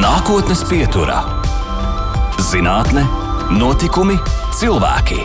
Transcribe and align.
Nākotnes 0.00 0.62
pieturā- 0.64 1.18
zinātne, 2.48 3.02
notikumi, 3.52 4.14
cilvēki. 4.56 5.18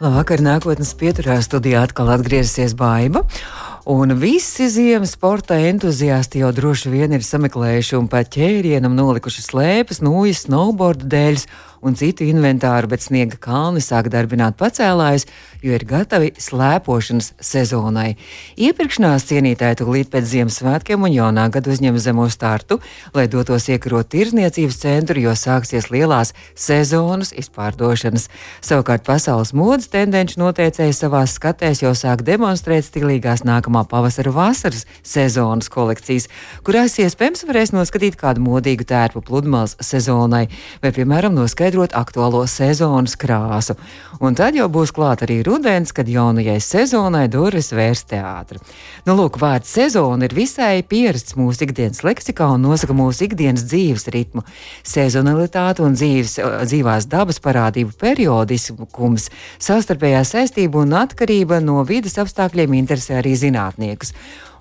Labvakar, 0.00 0.40
nākotnes 0.40 0.94
pieturā 0.96 1.36
studijā 1.44 1.82
atkal 1.84 2.08
atgriezīsies 2.14 2.72
Baiva. 2.78 3.26
Un 3.84 4.14
visi 4.16 4.70
ziemas 4.72 5.12
sporta 5.12 5.58
entuziasti 5.60 6.40
jau 6.40 6.54
droši 6.56 6.88
vien 6.94 7.12
ir 7.12 7.20
sameklējuši 7.20 7.98
un 7.98 8.08
pat 8.08 8.30
ķērienam 8.32 8.96
nolikuši 8.96 9.44
slēpes, 9.44 10.00
nūjas, 10.00 10.46
snowboardu 10.46 11.10
dēļus 11.12 11.46
un 11.82 11.94
citu 11.98 12.26
inventāru, 12.26 12.90
bet 12.90 13.04
sniega 13.04 13.38
kalni 13.40 13.80
sāk 13.84 14.10
darbināt 14.12 14.56
pacēlājus, 14.58 15.26
jo 15.62 15.74
ir 15.74 15.84
gatavi 15.88 16.32
slēpošanas 16.38 17.32
sezonai. 17.42 18.16
Iepirkšanās 18.58 19.26
cienītāji 19.28 19.80
tūlīt 19.80 20.10
pēc 20.12 20.26
Ziemassvētkiem 20.32 21.06
un 21.06 21.14
jaunā 21.14 21.48
gada 21.54 21.72
uzņem 21.72 21.98
zemo 22.02 22.28
startu, 22.30 22.80
lai 23.14 23.26
dotos 23.30 23.68
iekarot 23.70 24.10
tirzniecības 24.12 24.80
centru, 24.82 25.22
jo 25.22 25.34
sāksies 25.38 25.90
lielās 25.94 26.34
sezonas 26.58 27.32
izpārdošanas. 27.32 28.28
Savukārt 28.64 29.06
pasaules 29.06 29.54
modes 29.56 29.90
tendenci 29.92 30.38
noteicēji 30.40 30.96
savās 30.96 31.36
skatēs 31.38 31.82
jau 31.84 31.94
sāk 31.98 32.24
demonstrēt 32.26 32.86
stilīgās 32.88 33.44
nākamā 33.48 33.84
pavasara 33.88 34.34
vasaras 34.34 34.86
sezonas 35.06 35.70
kolekcijas, 35.72 36.28
kurās 36.66 36.98
iespējams 37.02 37.46
varēs 37.48 37.74
noskatīt 37.74 38.18
kādu 38.20 38.42
modīgu 38.44 38.86
tērpu 38.88 39.22
pludmales 39.24 39.76
sezonai 39.84 40.46
vai, 40.82 40.92
piemēram, 40.94 41.34
noskaidrot 41.36 41.67
izskaidrot 41.68 41.92
aktuālo 41.92 42.46
sezonas 42.48 43.16
krāsu. 43.16 43.76
Un 44.20 44.34
tad 44.34 44.56
jau 44.56 44.68
būs 44.68 44.90
klāt 44.90 45.22
arī 45.22 45.42
rudens, 45.44 45.92
kad 45.92 46.08
jaunajai 46.08 46.58
sezonai 46.60 47.28
durvis 47.28 47.70
vērs 47.72 48.04
teātris. 48.08 48.62
Nu, 49.06 49.14
lūk, 49.14 49.38
vārds 49.38 49.68
sezona 49.68 50.24
ir 50.24 50.34
visai 50.34 50.82
pierasts 50.82 51.36
mūsu 51.36 51.66
ikdienas 51.68 52.02
leksikā 52.02 52.48
un 52.54 52.64
nosaka 52.64 52.96
mūsu 52.96 53.28
ikdienas 53.28 53.66
dzīves 53.68 54.08
ritmu. 54.10 54.42
Sezonalitāte 54.82 55.84
un 55.84 55.94
dzīves, 55.94 56.38
dzīvās 56.66 57.06
dabas 57.06 57.38
parādību 57.38 57.94
periodiskums, 58.00 59.30
savstarpējā 59.60 60.24
saistība 60.24 60.82
un 60.82 60.96
atkarība 60.98 61.60
no 61.60 61.84
vidas 61.84 62.18
apstākļiem 62.18 62.74
interesē 62.80 63.20
arī 63.20 63.36
zinātniekus. 63.38 64.14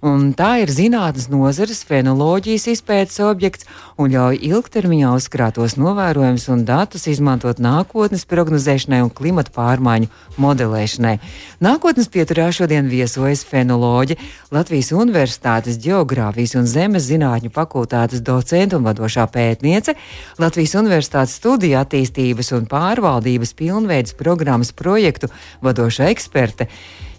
Un 0.06 0.30
tā 0.38 0.60
ir 0.62 0.70
zinātnes 0.70 1.26
nozares 1.34 1.80
fenoloģijas 1.88 2.68
izpētes 2.70 3.18
objekts 3.26 3.66
un 3.98 4.12
ļauj 4.14 4.38
ilgtermiņā 4.46 5.14
uzkrātos 5.18 5.74
novērojumus 5.82 6.46
un 6.54 6.66
datus 6.68 7.08
izmantot 7.10 7.58
nākotnes 7.58 8.28
prognozēšanai 8.30 9.00
un 9.02 9.10
klimata 9.10 9.50
pārmaiņu 9.56 10.12
modelēšanai. 10.38 11.16
Nākotnes 11.66 12.12
pieturā 12.14 12.52
šodien 12.54 12.92
viesojas 12.92 13.42
fenoloģi 13.50 14.20
Latvijas 14.54 14.92
Universitātes 14.94 15.82
Geogrāfijas 15.82 16.54
un 16.62 16.70
Zemes 16.70 17.10
zinātņu 17.10 17.50
fakultātes 17.58 18.22
docenta 18.22 18.78
un 18.78 18.86
vadošā 18.86 19.26
pētniece, 19.34 19.98
Latvijas 20.38 20.78
Universitātes 20.78 21.40
studiju 21.42 21.82
attīstības 21.82 22.54
un 22.54 22.70
pārvaldības 22.70 23.58
pilnveidas 23.58 24.14
programmas 24.14 24.70
projektu 24.78 25.34
vadošā 25.66 26.14
eksperte. 26.14 26.70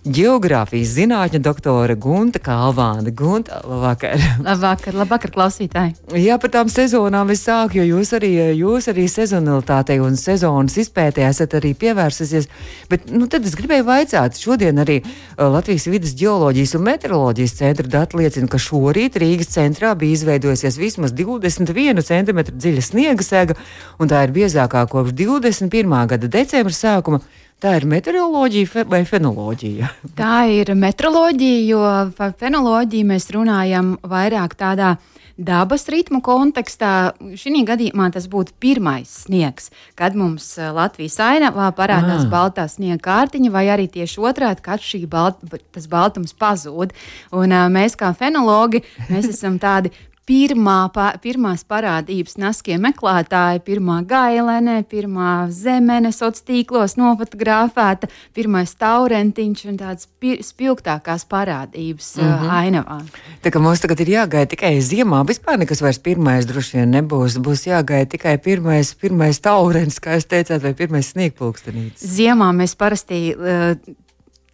Geogrāfijas 0.06 0.92
zinātņu 0.94 1.40
doktore 1.42 1.96
Gunta 1.98 2.38
Kalvāna. 2.38 3.10
Gunta, 3.10 3.58
labvakar! 3.66 4.20
Labvakar, 4.46 4.94
labvakar, 4.94 5.32
klausītāji! 5.34 5.96
Jā, 6.22 6.36
par 6.38 6.52
tām 6.54 6.70
sezonām 6.70 7.32
es 7.34 7.42
sāku, 7.42 7.80
jo 7.80 7.86
jūs 7.96 8.12
arī, 8.14 8.30
jūs 8.54 8.86
arī 8.92 9.08
sezonalitātei 9.10 9.98
un 10.02 10.14
sezonas 10.16 10.78
izpētē 10.78 11.26
esat 11.26 11.56
arī 11.58 11.72
pievērsusies. 11.80 12.46
Bet, 12.90 13.08
nu, 13.10 13.26
tad 13.26 13.48
es 13.48 13.56
gribēju 13.58 13.88
vaicāt, 13.88 14.38
šodien 14.38 14.78
arī 14.84 15.00
Latvijas 15.34 15.88
vidas 15.90 16.14
geoloģijas 16.20 16.76
un 16.78 16.86
meteoroloģijas 16.86 17.56
centra 17.58 17.90
dati 17.98 18.22
liecina, 18.22 18.46
ka 18.52 18.62
šorīt 18.62 19.18
Rīgas 19.18 19.50
centrā 19.56 19.96
bija 19.98 20.20
izveidojusies 20.20 20.78
vismaz 20.78 21.16
21 21.18 22.06
cm 22.06 22.46
dziļa 22.54 22.86
sniega 22.86 23.26
sega, 23.26 23.58
un 23.98 24.14
tā 24.14 24.22
ir 24.28 24.36
biezākā 24.38 24.86
kopš 24.94 25.18
21. 25.18 26.00
gada 26.14 26.32
decembra 26.38 26.78
sākuma. 26.78 27.22
Tā 27.58 27.72
ir 27.74 27.88
meteoroloģija 27.90 28.84
vai 28.86 29.00
fenoloģija? 29.02 29.90
Tā 30.20 30.34
ir 30.54 30.70
meteoroloģija, 30.78 31.62
jo 31.66 31.84
par 32.14 32.36
fenoloģiju 32.38 33.08
mēs 33.10 33.26
runājam 33.34 33.96
vairāk 34.06 34.54
tādā 34.58 34.92
dabas 35.38 35.88
ritmu 35.90 36.20
kontekstā. 36.22 37.14
Šī 37.38 37.64
gadījumā 37.66 38.08
tas 38.14 38.28
būtu 38.30 38.54
pirmais 38.62 39.10
sniegs, 39.24 39.72
kad 39.98 40.14
mums 40.18 40.52
Latvijas 40.58 41.18
ainavā 41.22 41.66
parādās 41.74 42.24
ah. 42.26 42.30
baltā 42.30 42.68
sniega 42.70 43.00
kārtiņa, 43.06 43.50
vai 43.54 43.64
arī 43.74 43.88
tieši 43.90 44.22
otrādi, 44.22 44.62
kad 44.62 44.82
balt, 45.10 45.42
tas 45.74 45.90
baltums 45.90 46.34
pazūd. 46.38 46.94
Un, 47.34 47.54
mēs 47.74 47.98
kā 47.98 48.12
fenologi 48.18 48.84
mēs 49.10 49.32
esam 49.34 49.58
tādi 49.62 49.90
pirmā, 50.28 50.76
pa, 50.92 51.12
pirmās 51.22 51.64
parādības 51.68 52.36
naskie 52.40 52.76
meklētāji, 52.80 53.62
pirmā 53.64 54.02
gailene, 54.08 54.82
pirmā 54.88 55.48
zemene 55.54 56.12
sociālos 56.12 56.44
tīklos 56.48 56.96
nofotografēta, 57.00 58.10
pirmais 58.36 58.74
taurentiņš 58.78 59.62
un 59.70 59.78
tāds 59.80 60.08
spilgtākās 60.44 61.24
parādības 61.30 62.10
mm 62.18 62.26
-hmm. 62.28 62.50
ainavā. 62.60 62.98
Tā 63.42 63.52
kā 63.52 63.62
mums 63.62 63.80
tagad 63.80 64.00
ir 64.04 64.12
jāgaida 64.16 64.50
tikai 64.54 64.74
ziemā, 64.80 65.24
vispār 65.26 65.58
nekas 65.58 65.80
vairs 65.82 65.98
pirmais 65.98 66.46
droši 66.46 66.76
vien 66.78 66.90
nebūs. 66.90 67.38
Būs 67.38 67.66
jāgaida 67.66 68.10
tikai 68.10 68.36
pirmais, 68.38 68.94
pirmais 68.94 69.40
taurens, 69.40 70.00
kā 70.00 70.18
jūs 70.18 70.28
teicāt, 70.28 70.62
vai 70.62 70.74
pirmais 70.74 71.12
sniegpulkstenīts. 71.14 72.04
Ziemā 72.04 72.52
mēs 72.52 72.76
parasti 72.76 73.34
uh, 73.34 73.94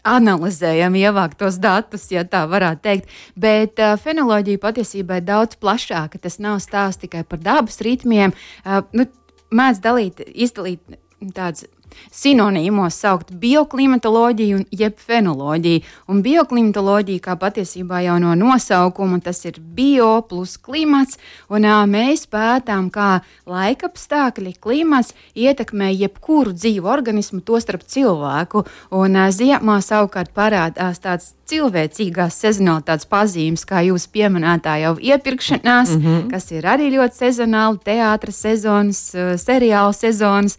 analizējam 0.04 0.96
ievāktos 1.00 1.58
datus, 1.62 2.06
ja 2.12 2.24
tā 2.28 2.44
varētu 2.50 2.84
teikt. 2.84 3.12
Bet 3.36 3.80
uh, 3.82 3.96
fenoloģija 4.00 4.62
patiesībā 4.62 5.20
ir 5.20 5.28
daudz 5.28 5.58
plašāka. 5.60 6.20
Tas 6.20 6.40
nav 6.42 6.60
stāsts 6.64 7.04
tikai 7.04 7.24
par 7.28 7.42
dabas 7.42 7.80
ritmiem. 7.84 8.36
Uh, 8.64 8.82
nu, 8.96 9.08
mēdz 9.54 9.82
dalīt, 9.84 10.24
izdalīt 10.34 10.98
tādas 11.34 11.66
sinonīmos 12.14 12.98
saukt 13.00 13.32
bioklimatoloģiju 13.40 14.60
un 14.60 14.64
jeb 14.70 14.98
fenoloģiju. 14.98 15.82
Un 16.08 16.22
bioklimatoloģija, 16.24 17.22
kā 17.24 17.36
patiesībā 17.40 18.02
jau 18.04 18.18
no 18.22 18.34
nosaukuma, 18.38 19.20
tas 19.24 19.44
ir 19.44 19.60
bio 19.60 20.22
plus 20.28 20.56
klimats, 20.56 21.18
un 21.48 21.68
mēs 21.90 22.26
pētām, 22.30 22.90
kā 22.94 23.20
laikapstākļi, 23.50 24.56
klimats 24.60 25.14
ietekmē 25.34 25.92
jebkuru 25.92 26.54
dzīvu 26.54 26.90
organismu, 26.90 27.40
tostarp 27.40 27.86
cilvēku. 27.86 28.64
Un 28.94 29.18
ziemā 29.34 29.80
savukārt 29.84 30.34
parādās 30.36 31.00
tāds 31.02 31.32
cilvēcīgās 31.48 32.38
sezonalitātes 32.40 33.08
pazīmes, 33.10 33.64
kā 33.68 33.82
jūs 33.84 34.06
pieminētā 34.12 34.78
jau 34.80 34.94
iepirkšanās, 34.96 35.92
mm 35.96 36.02
-hmm. 36.04 36.30
kas 36.30 36.50
ir 36.52 36.64
arī 36.64 36.90
ļoti 36.94 37.20
sezonāli, 37.20 37.80
teātras 37.84 38.40
sezonas, 38.46 39.00
seriāla 39.44 39.92
sezonas, 39.92 40.58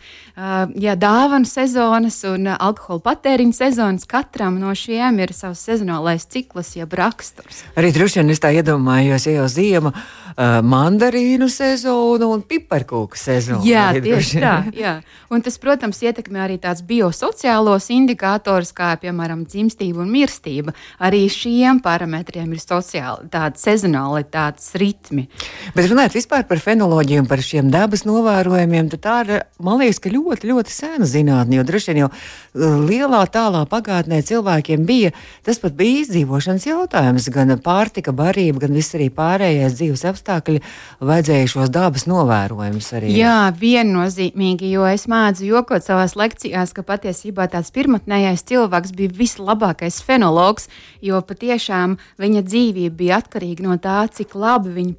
jā, 0.75 0.95
dāvanu 1.25 1.47
sezonas 1.49 2.19
un 2.29 2.51
alkohola 2.53 3.01
patēriņa 3.01 3.55
sezonas. 3.57 4.05
Katram 4.09 4.59
no 4.61 4.69
šiem 4.77 5.17
ir 5.23 5.31
savs 5.33 5.63
sezonālais 5.65 6.27
cikls, 6.29 6.75
jeb 6.77 6.93
raksturs. 6.99 7.63
Arī 7.79 7.89
droši 7.95 8.19
vien 8.19 8.29
es 8.29 8.41
tā 8.43 8.51
iedomājos, 8.53 9.25
ja 9.25 9.39
jau 9.39 9.47
ziema, 9.49 9.93
uh, 10.35 10.59
mandarīnu 10.65 11.47
sezonu 11.51 12.29
un 12.35 12.43
piparkūku 12.45 13.19
sezonu. 13.19 13.63
Jā, 13.67 13.87
tieši 14.03 14.41
tā. 14.43 14.55
Jā. 14.75 14.97
Un 15.33 15.43
tas, 15.45 15.57
protams, 15.61 16.01
ietekmē 16.05 16.43
arī 16.45 16.57
tāds 16.61 16.83
biosociālos 16.85 17.89
indikātors, 17.95 18.73
kā 18.75 18.93
piemēram 19.01 19.45
dzimstība 19.49 20.03
un 20.03 20.11
mirstība 20.13 20.75
arī 21.01 21.25
šiem 21.31 21.81
parametriem 21.83 22.51
ir 22.53 22.61
sociāli 22.61 23.29
tādi 23.33 23.61
sezonalitātes 23.63 24.75
ritmi. 24.79 25.27
Bet 25.75 25.89
runājot 25.89 26.17
vispār 26.19 26.45
par 26.49 26.61
fenoloģiju 26.63 27.23
un 27.23 27.29
par 27.29 27.43
šiem 27.43 27.71
dabas 27.73 28.05
novērojumiem, 28.07 28.91
tad 28.93 29.03
tā 29.05 29.17
ir, 29.25 29.33
man 29.63 29.81
liekas, 29.81 30.01
ka 30.03 30.13
ļoti, 30.13 30.51
ļoti 30.51 30.73
sena 30.73 31.09
zinātne, 31.09 31.59
jo 31.59 31.65
droši 31.67 31.91
vien 31.91 32.03
jau 32.05 32.11
uh, 32.11 32.77
lielā 32.85 33.23
tālā 33.31 33.65
pagātnē 33.69 34.21
cilvēkiem 34.25 34.85
bija, 34.87 35.13
tas 35.45 35.59
pat 35.63 35.75
bija 35.77 36.03
izdzīvošanas 36.03 36.69
jautājums, 36.69 37.29
gan 37.33 37.55
pārtika, 37.65 38.13
barība, 38.15 38.65
gan 38.65 38.75
viss 38.77 38.95
arī 38.97 39.09
pārējais 39.13 39.79
dzīves 39.79 40.05
apstākļi, 40.11 40.24
vajadzēja 40.25 41.51
šos 41.51 41.71
dabas 41.73 42.07
novērojumus 42.09 42.91
arī. 42.97 43.13
Jā, 43.15 43.51
viennozīmīgi, 43.59 44.71
jo 44.73 44.85
es 44.89 45.07
mēdzu 45.11 45.47
jokot 45.49 45.85
savās 45.85 46.15
lekcijās, 46.19 46.73
ka 46.75 46.85
patiesībā 46.85 47.47
tāds 47.51 47.71
pirmotnējais 47.75 48.45
cilvēks 48.49 48.95
bija 48.97 49.13
vislabākais 49.15 50.01
fenologs, 50.05 50.69
jo 51.05 51.21
patiešām 51.21 51.97
viņa 52.21 52.45
dzīvība 52.45 52.95
bija 52.95 53.19
atkarīga 53.21 53.65
no 53.65 53.77
tā, 53.81 54.05
cik 54.11 54.35
labi 54.39 54.73
viņ, 54.75 54.91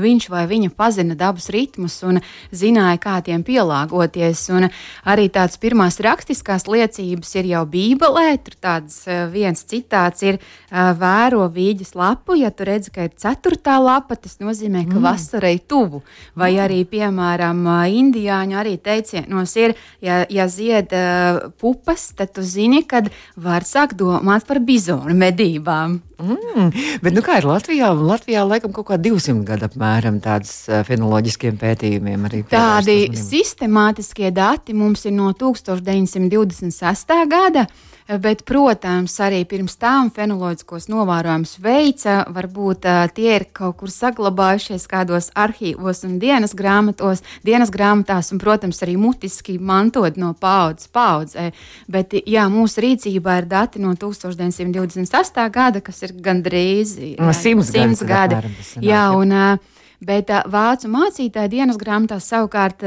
viņš 0.00 0.28
vai 0.32 0.44
viņa 0.50 0.72
pazina 0.76 1.16
dabas 1.18 1.48
ritmus 1.54 2.00
un 2.06 2.20
zināja, 2.52 2.98
kā 3.02 3.18
tiem 3.24 3.44
pielāgoties. 3.46 4.42
Un 4.54 4.68
arī 5.08 5.28
tādas 5.32 5.58
pirmās 5.60 6.00
rakstiskās 6.04 6.66
liecības 6.70 7.34
ir 7.38 7.50
jau 7.52 7.64
Bībelē. 7.70 8.26
Tur 8.44 8.58
tāds 8.62 9.04
eh, 9.06 9.24
viens 9.30 9.60
citāts 9.70 10.24
ir 10.26 10.40
eh, 10.40 10.90
vēro 10.98 11.46
vīģes 11.54 11.94
lapu. 11.98 12.38
Ja 12.40 12.50
tu 12.50 12.66
redzi, 12.68 12.92
ka 12.94 13.06
ir 13.06 13.14
ceturtā 13.20 13.78
lapa, 13.82 14.18
tas 14.18 14.40
nozīmē, 14.42 14.73
ka 14.82 14.96
mm. 14.98 15.04
vasarai 15.04 15.54
tuvu. 15.70 16.02
Vai 16.34 16.50
mm. 16.56 16.64
arī, 16.64 16.80
piemēram, 16.90 17.62
indiāņu 18.00 18.58
arī 18.58 18.74
teicienos 18.82 19.54
ir, 19.60 19.76
ja, 20.04 20.24
ja 20.26 20.48
zied 20.50 20.90
uh, 20.96 21.52
pupas, 21.60 22.10
tad 22.18 22.34
tu 22.34 22.42
zini, 22.42 22.82
kad 22.90 23.12
var 23.36 23.62
sākt 23.68 23.96
domāt 24.00 24.48
par 24.48 24.58
bizonu 24.64 25.14
medībām. 25.14 26.00
Mm, 26.24 26.68
bet 27.02 27.14
nu 27.14 27.22
kā 27.24 27.38
ir 27.40 27.48
Latvijā? 27.48 27.88
Latvijā 27.94 28.44
laikam 28.46 28.74
kaut 28.74 28.88
kā 28.90 28.98
200 29.00 29.46
gadu 29.46 29.68
apmēram 29.68 30.20
tādas 30.24 30.52
fenoloģiskiem 30.88 31.58
pētījumiem 31.60 32.28
arī. 32.28 32.44
Tādi 32.50 32.98
sistemātiskie 33.18 34.30
dati 34.34 34.76
mums 34.76 35.06
ir 35.08 35.16
no 35.16 35.32
1926. 35.38 37.18
gada. 37.30 37.66
Bet, 38.04 38.42
protams, 38.44 39.14
arī 39.24 39.38
pirms 39.48 39.78
tam 39.80 40.10
fenoloģiskos 40.12 40.90
novērojumus 40.92 41.54
veica. 41.64 42.18
Varbūt 42.36 42.84
uh, 42.84 43.06
tie 43.16 43.30
ir 43.38 43.46
kaut 43.56 43.78
kur 43.80 43.88
saglabājušies 43.88 44.84
kādos 44.90 45.30
arhīvos 45.32 46.04
un 46.04 46.18
dienas 46.20 46.52
grāmatos, 46.52 47.22
dienas 47.48 47.72
grāmatās, 47.72 48.28
un, 48.34 48.42
protams, 48.42 48.82
arī 48.84 48.98
mutiski 49.00 49.56
mantot 49.56 50.20
no 50.20 50.34
paudzes 50.36 50.92
paudzē. 50.92 51.48
Bet, 51.88 52.12
jā, 52.28 52.44
mūsu 52.52 52.84
rīcībā 52.84 53.38
ir 53.40 53.48
dati 53.48 53.80
no 53.80 53.96
1928. 53.96 55.48
gada, 55.56 55.80
kas 55.80 56.04
ir 56.04 56.12
gandrīz 56.20 56.98
no 57.16 57.32
simts, 57.32 57.72
simts 57.72 58.04
gadi. 58.04 58.36
Jā, 58.84 59.06
un, 59.16 59.32
uh, 59.32 59.80
bet 60.04 60.28
uh, 60.28 60.44
vācu 60.44 60.92
mācītāja 60.92 61.48
dienas 61.56 61.80
grāmatās 61.80 62.28
savukārt 62.28 62.84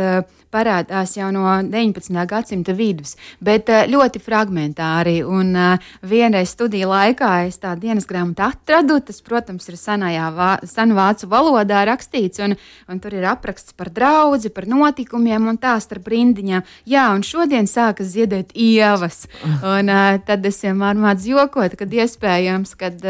parādās 0.53 1.15
jau 1.17 1.29
no 1.33 1.45
19. 1.63 2.13
gadsimta 2.29 2.73
vidus, 2.77 3.15
bet 3.43 3.69
eh, 3.73 3.85
ļoti 3.89 4.21
fragmentāri. 4.23 5.19
Un 5.25 5.53
eh, 5.55 5.89
vienreiz 6.07 6.53
studiju 6.55 6.89
laikā 6.91 7.31
es 7.47 7.59
tādu 7.61 7.87
dienas 7.87 8.07
grāmatu 8.09 8.45
atradu. 8.47 8.99
Tas, 9.07 9.21
protams, 9.25 9.67
ir 9.69 9.79
senajā 9.79 10.29
vā, 10.35 10.51
senvācu 10.67 11.29
valodā 11.31 11.83
rakstīts, 11.89 12.41
un, 12.43 12.55
un 12.87 13.01
tur 13.03 13.17
ir 13.17 13.27
apraksts 13.29 13.75
par 13.77 13.91
draugu, 13.93 14.51
par 14.53 14.67
notikumiem 14.69 15.49
un 15.51 15.59
tā 15.61 15.75
starp 15.83 16.07
rindiņām. 16.11 16.65
Jā, 16.89 17.07
un 17.15 17.25
šodien 17.25 17.67
sākas 17.69 18.13
ziedēt 18.13 18.53
ievas. 18.53 19.25
Un, 19.43 19.89
uh, 19.91 20.17
tad 20.27 20.45
es 20.47 20.59
vienmēr 20.63 20.97
mācu 20.99 21.31
jokot, 21.33 21.75
kad 21.79 21.93
iespējams, 21.93 22.73
kad 22.79 23.03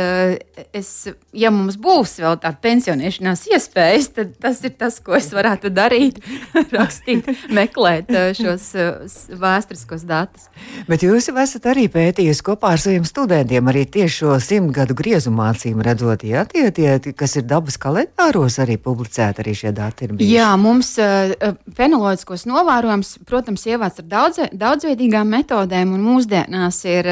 es, 0.76 0.92
ja 1.36 1.52
mums 1.54 1.78
būs 1.82 2.18
vēl 2.22 2.38
tāda 2.42 2.58
pensionēšanās 2.64 3.46
iespējas, 3.52 4.10
tad 4.16 4.34
tas 4.42 4.62
ir 4.66 4.74
tas, 4.80 5.00
ko 5.04 5.18
es 5.18 5.30
varētu 5.36 5.72
darīt. 5.74 6.22
rakstīt 6.78 7.27
meklēt 7.58 8.12
eh, 8.12 8.32
šos 8.38 8.68
eh, 8.76 9.18
vēsturiskos 9.42 10.06
datus. 10.08 10.48
Bet 10.88 11.04
jūs 11.06 11.30
jau 11.30 11.36
esat 11.42 11.68
arī 11.72 11.88
pētījis 11.92 12.42
kopā 12.46 12.74
ar 12.76 12.82
saviem 12.82 13.06
studentiem 13.08 13.70
arī 13.72 13.86
tieši 13.92 14.16
šo 14.22 14.38
simtgadu 14.44 14.96
griezumācīm 14.98 15.82
redzot, 15.86 16.24
jā, 16.28 16.46
tie, 16.50 16.70
tie, 16.74 17.14
kas 17.18 17.38
ir 17.40 17.48
dabas 17.50 17.78
kalendāros 17.82 18.60
arī 18.64 18.78
publicēti, 18.82 19.44
arī 19.44 19.56
šie 19.58 19.74
dati 19.76 20.08
ir 20.08 20.16
bijuši. 20.16 20.34
Jā, 20.38 20.50
mums 20.62 20.94
uh, 21.02 21.54
fenoloģiskos 21.78 22.48
novērojums, 22.50 23.14
protams, 23.28 23.66
ievāc 23.70 24.02
ar 24.02 24.08
daudz, 24.10 24.42
daudzveidīgām 24.54 25.30
metodēm, 25.38 25.94
un 25.98 26.06
mūsdienās 26.06 26.82
ir 26.90 27.10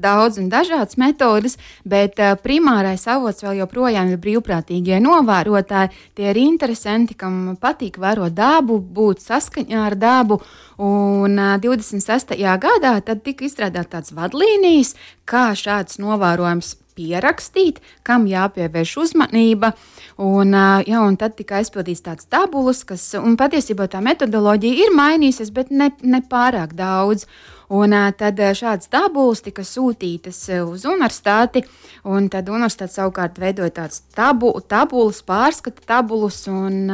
daudz 0.00 0.40
un 0.40 0.48
dažādas 0.52 0.98
metodas, 1.00 1.56
bet 1.84 2.18
primārais 2.44 3.06
avots 3.10 3.44
vēl 3.44 3.60
joprojām 3.62 4.12
ir 4.14 4.20
brīvprātīgie 4.22 5.00
novērotāji. 5.04 5.92
Tie 6.18 6.30
ir 6.32 6.40
interesanti, 6.40 7.16
kam 7.18 7.56
patīk 7.60 8.00
vērot 8.00 8.34
dabu, 8.34 8.80
būt 8.80 9.22
saskaņā 9.24 9.49
ar 9.58 9.96
dabu. 9.98 10.40
Un 10.80 11.36
26. 11.60 12.36
gadā 12.60 12.94
tika 13.04 13.44
izstrādātas 13.44 13.90
tādas 13.90 14.14
vadlīnijas, 14.16 14.94
kā 15.28 15.50
šāds 15.52 15.98
novērojums 16.00 16.76
pierakstīt, 17.00 17.80
kam 18.02 18.26
jāpievērš 18.28 18.96
uzmanība. 19.04 19.72
Un, 20.20 20.52
jā, 20.84 21.00
un 21.00 21.16
tad 21.20 21.36
tika 21.38 21.60
aizpildīts 21.60 22.04
tāds 22.04 22.28
tabulas, 22.28 22.82
kas 22.84 23.06
patiesībā 23.40 23.88
tā 23.88 24.02
metodoloģija 24.04 24.86
ir 24.86 24.96
mainījusies, 24.96 25.52
bet 25.56 25.72
ne, 25.72 25.90
ne 26.02 26.20
pārāk 26.20 26.74
daudz. 26.76 27.26
Un 27.70 27.94
tad 28.18 28.40
šādas 28.58 28.90
tabulas 28.90 29.44
tika 29.46 29.62
sūtītas 29.62 30.40
uz 30.64 30.82
universitāti, 30.90 31.62
un 32.02 32.26
tad 32.32 32.48
universitāte 32.50 32.96
savukārt 32.96 33.36
veidoja 33.38 33.70
tādas 33.76 34.00
tabu, 34.10 34.50
tabulas, 34.66 35.20
pārskata 35.22 35.84
tabulas, 35.86 36.40
un, 36.50 36.90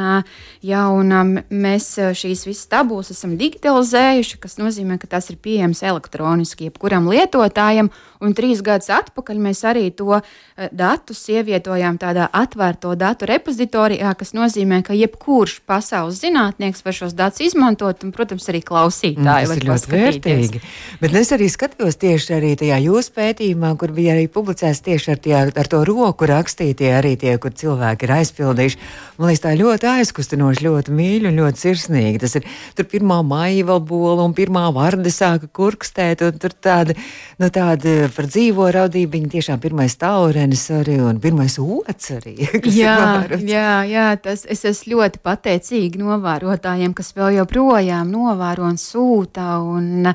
jā, 0.61 0.83
un 0.93 1.39
mēs 1.49 1.87
šīs 2.21 2.45
visas 2.45 2.69
tabulas 2.69 3.09
esam 3.09 3.33
digitalizējuši, 3.39 4.37
kas 4.43 4.59
nozīmē, 4.61 4.99
ka 5.01 5.09
tas 5.17 5.31
ir 5.33 5.39
pieejams 5.41 5.81
elektroniski 5.81 6.69
jebkuram 6.69 7.09
lietotājam, 7.09 7.89
un 8.21 8.37
trīs 8.37 8.61
gadus 8.61 8.91
atpakaļ 8.93 9.41
mēs 9.47 9.63
arī 9.65 9.87
to 9.97 10.21
datus 10.69 11.23
ievietojām 11.33 11.97
tādā 12.01 12.29
atvērto 12.29 12.93
datu 12.93 13.25
repozitorijā, 13.29 14.13
kas 14.17 14.35
nozīmē, 14.37 14.83
ka 14.85 14.93
jebkurš 14.97 15.57
pasaules 15.65 16.21
zinātnieks 16.21 16.85
var 16.85 17.01
šos 17.01 17.17
datus 17.17 17.47
izmantot, 17.49 18.05
un, 18.05 18.13
protams, 18.13 18.45
arī 18.53 18.61
klausītāji. 18.61 19.25
Tas 19.25 19.57
ir 19.57 19.69
ļoti 19.71 19.93
vērtīgi. 19.97 20.66
Bet 21.01 21.13
es 21.17 21.31
arī 21.35 21.49
skatījos 21.51 21.99
tieši 22.01 22.35
arī 22.37 22.53
tajā 22.59 22.79
jūsu 22.85 23.13
pētījumā, 23.17 23.73
kur 23.79 23.93
bija 23.95 24.15
arī 24.15 24.27
publicēts 24.31 24.83
tieši 24.85 25.13
ar, 25.13 25.21
tie, 25.21 25.35
ar 25.47 25.69
to 25.69 25.83
roku 25.87 26.27
rakstītie 26.29 26.89
arī 26.95 27.15
tie, 27.19 27.35
kur 27.41 27.53
cilvēki 27.57 28.07
ir 28.07 28.15
aizpildījuši. 28.17 28.79
Man 29.17 29.31
liekas, 29.31 29.43
tā 29.43 29.53
ļoti 29.57 29.89
aizkustinoši, 29.91 30.65
ļoti 30.67 30.93
mīļi 30.97 31.29
un 31.31 31.39
ļoti 31.41 31.63
sirsnīgi. 31.63 32.21
Tas 32.21 32.37
ir 32.37 32.47
tur 32.77 32.87
pirmā 32.89 33.19
maiva 33.25 33.79
bola 33.81 34.25
un 34.27 34.35
pirmā 34.37 34.67
varde 34.75 35.11
sāka 35.13 35.49
kurkstēt, 35.49 36.21
un 36.25 36.37
tur 36.41 36.53
tāda, 36.53 36.93
nu 37.41 37.49
tāda 37.53 37.95
par 38.13 38.29
dzīvo 38.29 38.69
raudību, 38.75 39.13
viņa 39.17 39.31
tiešām 39.37 39.61
pirmais 39.63 39.97
taurenis 39.97 40.67
arī 40.75 40.99
un 41.01 41.21
pirmais 41.23 41.57
ots 41.61 42.11
arī. 42.17 42.35
Jā, 42.77 43.25
jā, 43.41 43.71
jā, 43.87 44.07
tas 44.21 44.43
es 44.49 44.63
esmu 44.67 44.97
ļoti 44.97 45.21
pateicīgi 45.23 45.99
novērotājiem, 46.01 46.93
kas 46.97 47.13
vēl 47.17 47.39
joprojām 47.39 48.11
novēro 48.11 48.67
un 48.67 48.77
sūta. 48.81 49.57
Un, 49.63 50.11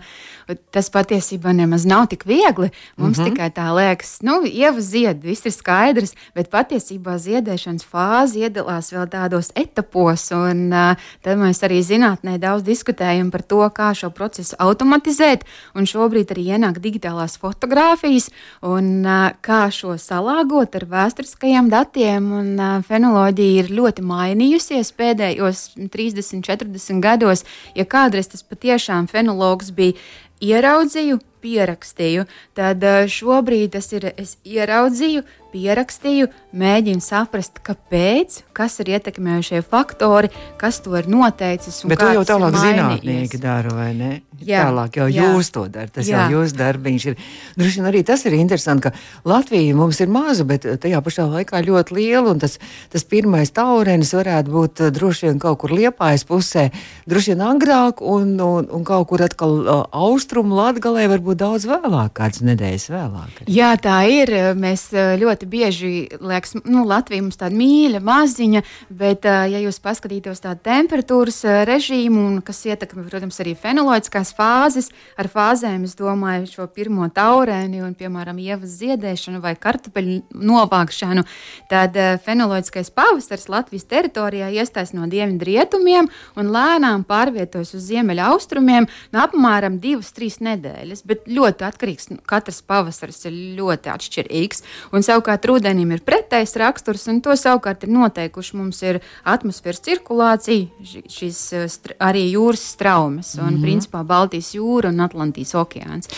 tas 0.70 0.88
patiesībā 0.92 1.52
nemaz 1.56 1.84
nav 1.88 2.06
tik 2.12 2.24
viegli. 2.26 2.70
Mums 2.96 3.18
mm 3.18 3.24
-hmm. 3.24 3.30
tikai 3.30 3.50
tā 3.50 3.68
liekas, 3.74 4.22
nu, 4.22 4.42
ieva 4.44 4.80
zied, 4.80 5.22
viss 5.22 5.46
ir 5.46 5.52
skaidrs, 5.52 6.14
bet 6.34 6.50
patiesībā 6.50 7.16
ziedēšanas 7.18 7.84
fāze 7.92 8.38
iedalās 8.38 8.92
vēl 8.92 9.06
tādos 9.08 9.50
etapos, 9.54 10.30
un 10.30 10.72
uh, 10.72 10.96
tad 11.22 11.38
mēs 11.38 11.62
arī 11.62 11.80
zinātnē 11.82 12.38
daudz 12.38 12.62
diskutējam 12.62 13.30
par 13.30 13.42
to, 13.42 13.70
kā 13.70 13.94
šo 13.94 14.10
procesu 14.10 14.56
automatizēt, 14.58 15.44
un 15.74 15.84
šobrīd 15.84 16.30
arī 16.32 16.44
ienāk 16.56 16.78
digitālās 16.78 17.38
fotogrāfijas, 17.38 18.30
un 18.62 19.06
uh, 19.06 19.30
kā 19.40 19.70
šo 19.70 19.96
salāgot 19.98 20.74
ar 20.76 20.84
vēsturiskajiem 20.84 21.70
datiem, 21.70 22.32
un 22.32 22.60
uh, 22.60 22.82
fenoloģija 22.82 23.64
ir 23.64 23.70
ļoti 23.70 24.02
mainījusies 24.02 24.92
pēdējos 24.92 25.62
30, 25.92 26.42
40 26.46 27.00
gados. 27.00 27.44
Ja 27.74 27.84
kādreiz 27.84 28.30
tas 28.32 28.42
patiešām 28.42 29.08
fenologs 29.10 29.72
bija 29.74 29.98
ieraudzīju, 30.42 31.18
pierakstīju, 31.42 32.26
tad 32.58 32.82
eh, 32.86 33.04
šobrīd 33.10 33.74
tas 33.76 33.90
ir 33.96 34.10
es 34.16 34.36
ieraudzīju, 34.48 35.24
pierakstīju, 35.52 36.28
mēģinu 36.56 37.04
saprast, 37.04 37.60
kāpēc, 37.64 38.40
kas 38.56 38.78
ir 38.82 38.94
ietekmējušie 38.96 39.62
faktori, 39.68 40.32
kas 40.60 40.80
to 40.84 40.96
ir 40.98 41.08
noteicis. 41.12 41.82
Bet 41.90 42.00
to 42.00 42.08
jau 42.16 42.24
tālāk 42.28 42.56
zinātnieki 42.56 43.40
dara, 43.42 43.74
vai 43.76 43.90
ne? 43.96 44.12
Jā, 44.42 44.64
tālāk 44.66 44.96
jau 44.98 45.06
jā. 45.12 45.26
jūs 45.28 45.52
to 45.54 45.66
darat. 45.70 45.92
Tas 45.94 46.08
jā. 46.08 46.24
jau 46.24 46.40
jūsu 46.40 46.56
darbiņš 46.58 47.04
ir. 47.10 47.18
Droši 47.60 47.78
vien 47.78 47.88
arī 47.92 48.00
tas 48.06 48.24
ir 48.26 48.34
interesanti, 48.34 48.88
ka 48.88 49.28
Latvija 49.28 49.76
mums 49.78 50.00
ir 50.02 50.10
maza, 50.10 50.46
bet 50.48 50.66
tajā 50.82 50.98
pašā 51.04 51.28
laikā 51.30 51.60
ļoti 51.62 51.96
liela. 51.98 52.34
Tas, 52.42 52.58
tas 52.90 53.06
pirmais 53.06 53.52
taurenis 53.54 54.14
varētu 54.16 54.54
būt 54.56 54.82
eh, 54.82 54.90
droši 54.94 55.28
vien 55.28 55.42
kaut 55.42 55.60
kur 55.62 55.74
liepājas 55.76 56.26
pusē, 56.26 56.70
droši 57.10 57.34
vien 57.34 57.44
agrāk, 57.52 58.02
un, 58.02 58.34
un, 58.42 58.66
un 58.66 58.86
kaut 58.88 59.10
kur 59.12 59.22
atkal 59.22 59.86
austrumu 59.92 60.58
latgalē 60.58 61.06
varbūt 61.12 61.31
daudz 61.38 61.68
vēlāk, 61.68 62.14
kādas 62.16 62.42
nedēļas 62.46 62.88
vēlāk. 62.92 63.42
Arī. 63.42 63.58
Jā, 63.58 63.74
tā 63.82 63.98
ir. 64.08 64.34
Mēs 64.62 64.88
ļoti 64.92 65.42
ļoti 65.42 65.48
bieži 65.48 66.08
liekas, 66.20 66.54
nu, 66.64 66.84
Latvija 66.86 67.22
mums 67.22 67.38
tāda 67.38 67.56
mīļa, 67.56 68.00
maziņa, 68.04 68.62
bet, 68.90 69.24
ja 69.24 69.58
jūs 69.62 69.80
paskatītos 69.82 70.42
tādu 70.42 70.60
temperatūras 70.62 71.42
režīmu, 71.66 72.26
un, 72.28 72.40
kas 72.42 72.64
ietekmē, 72.66 73.04
protams, 73.08 73.40
arī 73.40 73.54
fenoloģiskās 73.56 74.34
fāzes, 74.36 74.90
ar 75.16 75.28
fāzēm 75.28 75.84
es 75.84 75.96
domāju 75.96 76.46
šo 76.50 76.66
pirmo 76.68 77.08
taurēni 77.08 77.82
un, 77.82 77.94
piemēram, 77.94 78.38
ievas 78.38 78.76
ziedēšanu 78.78 79.40
vai 79.42 79.54
kartupeļu 79.56 80.22
novākšanu, 80.34 81.24
tad 81.70 81.96
fenoloģiskais 82.24 82.92
pavasaris 82.94 83.48
Latvijas 83.48 83.88
teritorijā 83.90 84.50
iestājas 84.52 84.94
no 84.94 85.08
dienvidu 85.10 85.48
rietumiem 85.48 86.10
un 86.36 86.52
lēnām 86.52 87.06
pārvietojas 87.08 87.74
uz 87.76 87.88
ziemeļa 87.88 88.30
austrumiem 88.32 88.88
no 89.12 89.24
apmēram 89.24 89.80
divas, 89.82 90.12
trīs 90.14 90.38
nedēļas, 90.42 91.04
bet 91.08 91.21
ļoti 91.26 91.66
atkarīgs, 91.66 92.10
nu, 92.12 92.18
katrs 92.28 92.62
pavasaris 92.66 93.24
ir 93.28 93.36
ļoti 93.58 93.92
atšķirīgs. 93.92 94.62
Un 94.92 95.06
savukārt 95.06 95.46
rudenim 95.48 95.94
ir 95.94 96.04
pretējs 96.06 96.56
raksturs, 96.60 97.08
un 97.12 97.20
to 97.24 97.36
savukārt 97.38 97.86
ir 97.86 97.94
noteikuši 97.94 98.58
mums 98.58 98.82
ir 98.86 99.00
atmosfēras 99.24 99.82
cirkulācija, 99.86 100.68
šīs 101.10 101.42
eh, 101.58 101.66
arī 102.02 102.28
jūras 102.32 102.64
straumes 102.74 103.34
un, 103.38 103.44
mm 103.44 103.56
-hmm. 103.56 103.62
principā, 103.62 104.04
Baltijas 104.04 104.54
jūra 104.54 104.88
un 104.88 105.00
Atlantijas 105.00 105.54
okeāns. 105.54 106.08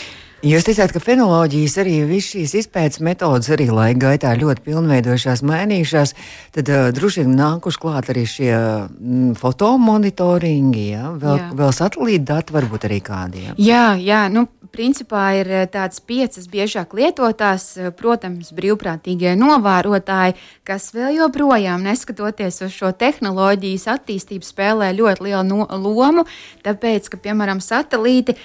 Jūs 0.44 0.66
teicāt, 0.66 0.92
ka 0.92 1.00
fenoloģijas 1.00 1.78
arī 1.80 1.94
visas 2.04 2.34
šīs 2.34 2.52
izpētes 2.60 3.00
metodas 3.04 3.48
arī 3.54 3.70
laika 3.72 4.10
gaitā 4.10 4.34
ļoti 4.36 4.60
pilnveidojušās, 4.66 5.40
mainījušās. 5.48 6.12
Tad 6.52 6.68
uh, 6.68 6.88
droši 6.92 7.22
vien 7.22 7.32
nākuši 7.38 7.80
klāt 7.80 8.10
arī 8.12 8.26
šie 8.28 8.50
mm, 8.52 9.38
fotomonitoringi, 9.40 10.84
ja? 10.90 11.14
vēl, 11.16 11.40
jā. 11.40 11.48
vēl 11.56 11.72
satelīta 11.72 12.28
dati 12.34 12.56
varbūt 12.58 12.84
arī 12.90 13.00
kādiem. 13.06 13.54
Jā, 13.56 13.94
jā, 13.96 14.26
nu, 14.32 14.44
principā 14.74 15.22
ir 15.38 15.50
tādas 15.72 16.02
piecas 16.04 16.48
biežāk 16.50 16.92
lietotās, 16.98 17.70
protams, 17.96 18.50
brīvprātīgie 18.52 19.32
novērotāji, 19.38 20.36
kas 20.66 20.90
vēl 20.92 21.22
joprojām, 21.22 21.84
neskatoties 21.86 22.60
uz 22.66 22.74
šo 22.74 22.92
tehnoloģijas 23.00 23.86
attīstību, 23.94 24.44
spēlē 24.44 24.90
ļoti 24.98 25.28
lielu 25.28 25.44
no, 25.48 25.64
lomu, 25.72 26.26
tāpēc, 26.66 27.08
ka, 27.12 27.22
piemēram, 27.28 27.62
satelīti 27.64 28.36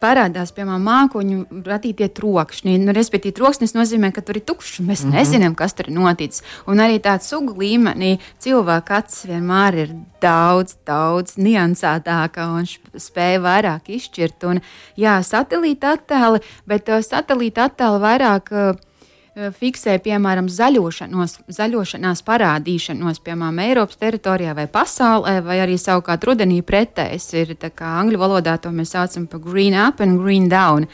parādās, 0.00 0.52
piemēram, 0.54 0.82
mākoņu 0.86 1.62
radītie 1.66 2.08
trokšņi. 2.16 2.76
Nu, 2.82 2.94
respektīvi, 2.96 3.36
troksnis 3.38 3.74
nozīmē, 3.76 4.12
ka 4.14 4.24
tur 4.26 4.40
ir 4.40 4.44
tukšs. 4.48 4.80
Mēs 4.80 5.04
mm 5.04 5.10
-hmm. 5.10 5.16
nezinām, 5.18 5.54
kas 5.54 5.74
tur 5.74 5.88
ir 5.88 5.94
noticis. 5.94 6.42
Un 6.66 6.82
arī 6.82 6.98
tādā 6.98 7.22
sugu 7.22 7.54
līmenī 7.54 8.18
cilvēka 8.38 8.96
acis 8.96 9.26
vienmēr 9.30 9.74
ir 9.74 9.94
daudz, 10.22 10.76
daudz 10.86 11.36
niansētāka 11.36 12.46
un 12.56 12.66
spēja 12.98 13.40
vairāk 13.40 13.88
izšķirt. 13.88 14.44
Un, 14.44 14.60
jā, 14.96 15.22
satelīta 15.22 15.96
attēli, 15.96 16.40
bet 16.66 16.88
uh, 16.88 17.00
satelīta 17.00 17.64
attēli 17.70 18.00
vairāk. 18.00 18.52
Uh, 18.52 18.89
fiksē, 19.34 19.96
piemēram, 20.02 20.48
zaļošanos, 20.50 21.36
zaļošanās 21.54 22.22
parādīšanos, 22.26 23.20
piemēram, 23.24 23.60
Eiropas 23.62 24.00
teritorijā 24.00 24.54
vai 24.58 24.66
pasaulē, 24.70 25.38
vai 25.46 25.60
arī 25.62 25.78
savukārt 25.78 26.26
rudenī 26.26 26.60
pretējs 26.66 27.30
ir, 27.38 27.54
angļu 27.78 28.20
valodā 28.20 28.56
to 28.58 28.72
mēs 28.74 28.96
saucam 28.96 29.28
par 29.30 29.40
green 29.44 29.74
up 29.74 30.00
and 30.00 30.18
green 30.20 30.48
down 30.50 30.88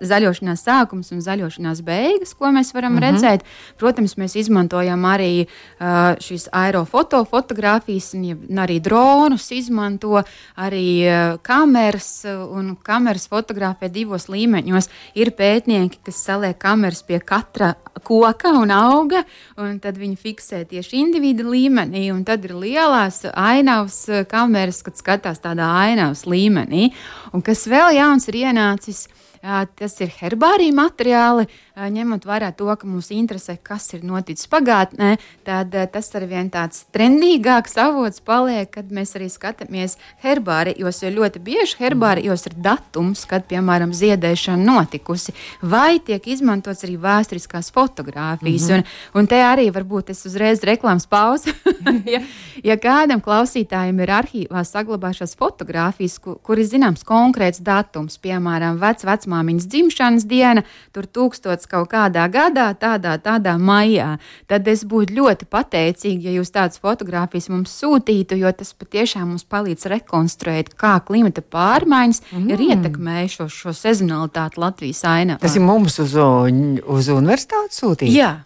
zaļošanās 0.00 0.64
sākums 0.66 1.12
un 1.14 1.22
zaļošanās 1.24 1.82
beigas, 1.86 2.34
ko 2.34 2.52
mēs 2.54 2.72
varam 2.74 2.92
mm 2.92 2.98
-hmm. 2.98 3.06
redzēt. 3.06 3.44
Protams, 3.76 4.16
mēs 4.16 4.36
izmantojam 4.36 5.04
arī 5.04 5.46
uh, 5.46 6.16
šīs 6.18 6.48
aerofotogrāfijas, 6.52 8.14
un 8.14 8.58
arī 8.58 8.80
dronus 8.80 9.50
izmanto, 9.50 10.22
arī 10.56 11.06
uh, 11.06 11.38
kameras, 11.42 12.24
un 12.50 12.76
kameras 12.82 13.28
fotografē 13.28 13.88
divos 13.88 14.28
līmeņos. 14.28 14.88
Ir 15.14 15.30
pētnieki, 15.30 15.98
kas 16.04 16.24
saliek 16.24 16.58
kameras 16.58 17.02
pie 17.02 17.20
katra 17.20 17.74
koka 18.04 18.52
un 18.58 18.70
auga, 18.70 19.24
un 19.56 19.78
tad 19.82 19.98
viņi 19.98 20.16
fiksē 20.16 20.64
tieši 20.68 20.98
individu 21.02 21.48
līmenī, 21.50 22.08
un 22.12 22.24
tad 22.24 22.44
ir 22.44 22.54
lielās 22.58 23.24
ainavas 23.34 24.00
kameras, 24.30 24.82
kad 24.86 24.98
skatās 24.98 25.42
tādā 25.44 25.68
ainavas 25.84 26.24
līmenī. 26.28 26.90
Un 27.32 27.44
kas 27.44 27.66
vēl 27.70 27.96
jauns 27.98 28.28
ir 28.30 28.42
ienācis, 28.44 29.06
Tas 29.42 29.94
ir 30.02 30.10
herbārija 30.18 30.74
materiāli, 30.74 31.46
ņemot 31.86 32.26
vērā 32.26 32.50
to, 32.58 32.66
ka 32.74 32.86
mūs 32.88 33.12
interesē, 33.14 33.54
kas 33.62 33.86
ir 33.94 34.02
noticis 34.06 34.48
pagātnē, 34.50 35.14
tad 35.46 35.74
tas 35.92 36.08
ar 36.18 36.24
vien 36.26 36.50
tāds 36.50 36.82
trendīgāks 36.94 37.76
avots 37.78 38.22
paliek, 38.24 38.66
kad 38.72 38.90
mēs 38.94 39.14
arī 39.18 39.28
skatāmies 39.30 39.94
herbārijos, 40.24 41.02
jo 41.04 41.12
ļoti 41.14 41.42
bieži 41.44 41.78
herbārijos 41.78 42.48
ir 42.50 42.56
datums, 42.64 43.22
kad, 43.28 43.46
piemēram, 43.50 43.92
ziedēšana 43.94 44.64
notikusi, 44.64 45.34
vai 45.62 46.00
tiek 46.02 46.26
izmantots 46.26 46.82
arī 46.88 46.96
vēsturiskās 47.02 47.70
fotogrāfijas. 47.74 48.68
Mm 48.68 48.74
-hmm. 48.74 48.98
un, 49.14 49.20
un 49.22 49.30
te 49.30 49.38
arī 49.44 49.68
varbūt 49.72 50.10
es 50.10 50.24
uzreiz 50.26 50.64
reklāmas 50.64 51.06
pauzi. 51.06 51.54
ja, 52.14 52.22
ja 52.64 52.76
kādam 52.76 53.20
klausītājam 53.20 54.02
ir 54.02 54.10
arhīvā 54.10 54.64
saglabājušās 54.64 55.36
fotogrāfijas, 55.36 56.18
kur, 56.18 56.38
kur 56.42 56.58
ir 56.58 56.66
zināms 56.66 57.04
konkrēts 57.04 57.62
datums, 57.62 58.18
piemēram, 58.18 58.80
vecs 58.80 59.04
vecmāmiņas 59.04 59.68
dzimšanas 59.68 60.24
diena, 60.24 60.62
tur 60.92 61.06
tūkstots 61.06 61.67
kaut 61.70 61.90
kādā 61.92 62.26
gadā, 62.32 62.70
tādā, 62.78 63.16
tādā 63.22 63.54
maijā. 63.60 64.16
Tad 64.50 64.68
es 64.68 64.84
būtu 64.88 65.16
ļoti 65.18 65.48
pateicīga, 65.50 66.28
ja 66.28 66.36
jūs 66.38 66.52
tādas 66.54 66.82
fotogrāfijas 66.82 67.48
mums 67.52 67.74
sūtītu, 67.80 68.38
jo 68.42 68.52
tas 68.56 68.74
patiešām 68.78 69.28
mums 69.32 69.46
palīdz 69.48 69.88
rekonstruēt, 69.94 70.74
kā 70.78 70.98
klimata 71.06 71.44
pārmaiņas 71.44 72.22
mm. 72.32 72.50
ir 72.52 72.66
ietekmējušas 72.70 73.38
šo, 73.38 73.48
šo 73.54 73.76
sezonalitāti 73.76 74.60
Latvijas 74.62 75.04
ainavā. 75.08 75.42
Tas 75.44 75.56
ir 75.56 75.64
mums 75.64 75.98
uz, 76.02 76.14
uz 76.18 77.10
universitāti 77.14 77.78
sūtīt? 77.82 78.12
Jā. 78.14 78.38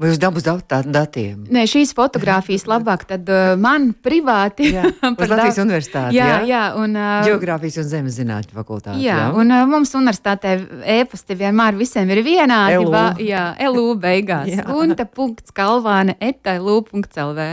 Vai 0.00 0.08
uz 0.14 0.16
dabas 0.16 0.46
datiem? 0.88 1.42
Nē, 1.52 1.66
šīs 1.68 1.90
fotogrāfijas 1.92 2.62
labāk 2.64 3.02
tad, 3.04 3.26
uh, 3.28 3.50
man 3.60 3.90
privāti. 3.92 4.70
Jā, 4.72 4.86
par 5.18 5.28
Latvijas 5.28 5.58
da... 5.58 5.64
universitāti. 5.66 6.16
Jā, 6.16 6.28
jā, 6.30 6.38
jā 6.48 6.60
un. 6.80 6.94
Uh, 6.96 7.26
Geogrāfijas 7.28 7.76
un 7.82 7.88
zemes 7.90 8.16
zinātņu 8.16 8.56
fakultāti. 8.56 9.02
Jā, 9.04 9.18
jā. 9.18 9.26
un 9.36 9.52
uh, 9.52 9.66
mums 9.68 9.92
universitātē 9.98 10.54
e-pasti 10.94 11.36
vienmēr 11.42 11.76
visiem 11.76 12.08
ir 12.14 12.22
vienādi. 12.24 12.78
LU. 12.80 12.94
Va, 12.94 13.02
jā, 13.20 13.42
LU 13.68 13.92
beigās. 14.00 14.62
Unta 14.80 15.04
punkts 15.04 15.52
kalvāne 15.52 16.16
etailu.lv. 16.16 17.50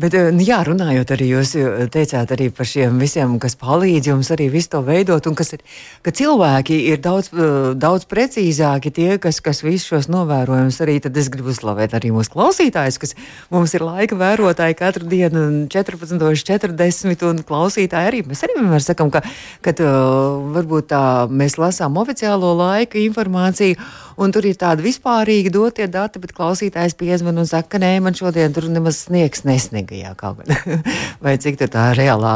Bet, 0.00 0.16
uh, 0.16 0.40
jā, 0.48 0.62
runājot 0.70 1.12
arī, 1.12 1.28
jūs 1.34 1.52
teicāt 1.92 2.32
arī 2.38 2.48
par 2.56 2.72
šiem 2.72 2.96
visiem, 3.04 3.36
kas 3.42 3.58
palīdz 3.60 4.14
jums 4.14 4.32
arī 4.32 4.48
visu 4.54 4.72
to 4.78 4.82
veidot, 4.88 5.28
un 5.28 5.36
kas 5.36 5.52
ir, 5.58 5.66
ka 6.00 6.16
cilvēki 6.22 6.80
ir 6.94 7.04
daudz, 7.04 7.28
uh, 7.36 7.76
daudz 7.76 8.08
precīzāki 8.08 8.96
tie, 8.96 9.12
kas, 9.20 9.44
kas 9.44 9.60
visus 9.60 9.92
šos 9.92 10.08
novērojumus 10.08 10.80
arī, 10.80 10.98
tad 11.04 11.20
es 11.20 11.28
gribu 11.28 11.52
uzslavēt 11.66 11.96
arī 11.98 12.12
mūsu 12.14 12.32
klausītājus, 12.34 12.98
kas 13.02 13.14
mums 13.50 13.74
ir 13.74 13.82
laika 13.82 14.16
vērotāji 14.18 14.76
katru 14.78 15.06
dienu 15.10 15.66
14.40 15.72 17.26
un 17.26 17.42
klausītāji 17.46 18.10
arī. 18.10 18.22
Mēs 18.26 18.44
arī 18.46 18.58
vienmēr 18.60 18.84
sakam, 18.84 19.10
ka, 19.10 19.22
ka 19.62 19.74
varbūt 20.54 20.90
tā 20.92 21.02
mēs 21.28 21.58
lasām 21.58 21.98
oficiālo 21.98 22.54
laika 22.56 22.98
informāciju 23.02 23.78
un 24.16 24.32
tur 24.32 24.46
ir 24.48 24.56
tādi 24.58 24.84
vispārīgi 24.86 25.52
dotie 25.52 25.86
dati, 25.92 26.20
bet 26.22 26.32
klausītājs 26.36 26.96
piezvan 26.98 27.38
un 27.40 27.48
saka, 27.48 27.76
ka 27.76 27.80
nē, 27.82 27.92
man 28.04 28.16
šodien 28.16 28.54
tur 28.56 28.68
nemaz 28.72 29.02
sniegs 29.06 29.44
nesniga, 29.48 29.96
jā, 29.96 30.12
kaut 30.18 30.40
gan. 30.40 30.82
Vai 31.24 31.36
cik 31.42 31.58
tur 31.60 31.70
tā 31.72 31.88
reālā 31.96 32.34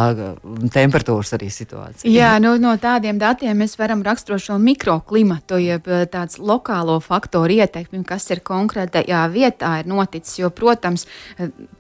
temperatūras 0.75 1.35
arī 1.37 1.51
situācija? 1.53 2.11
Jā, 2.11 2.35
nu, 2.43 2.55
no 2.61 2.75
tādiem 2.81 3.19
datiem 3.21 3.57
mēs 3.63 3.77
varam 3.81 4.05
raksturot 4.07 4.45
šo 4.45 4.59
mikroklimatu, 4.63 5.61
jeb 5.63 5.89
tāds 6.13 6.41
lokālo 6.41 6.99
faktoru 7.05 7.61
ietekmi, 7.61 8.03
kas 8.09 8.29
ir 8.35 8.43
konkrētajā 8.45 9.25
vietā 9.33 9.77
ir 9.81 9.91
noticis, 9.91 10.39
jo, 10.43 10.53
protams, 10.55 11.07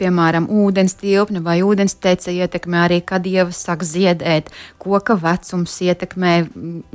piemēram, 0.00 0.48
ūdens 0.50 0.96
tilpne 1.00 1.44
vai 1.44 1.60
ūdens 1.66 1.96
tece 2.00 2.34
ietekmē 2.36 2.84
arī, 2.86 3.00
kad 3.04 3.26
ievas 3.28 3.60
sāk 3.66 3.84
ziedēt, 3.86 4.50
koka 4.80 5.16
vecums 5.20 5.76
ietekmē 5.84 6.34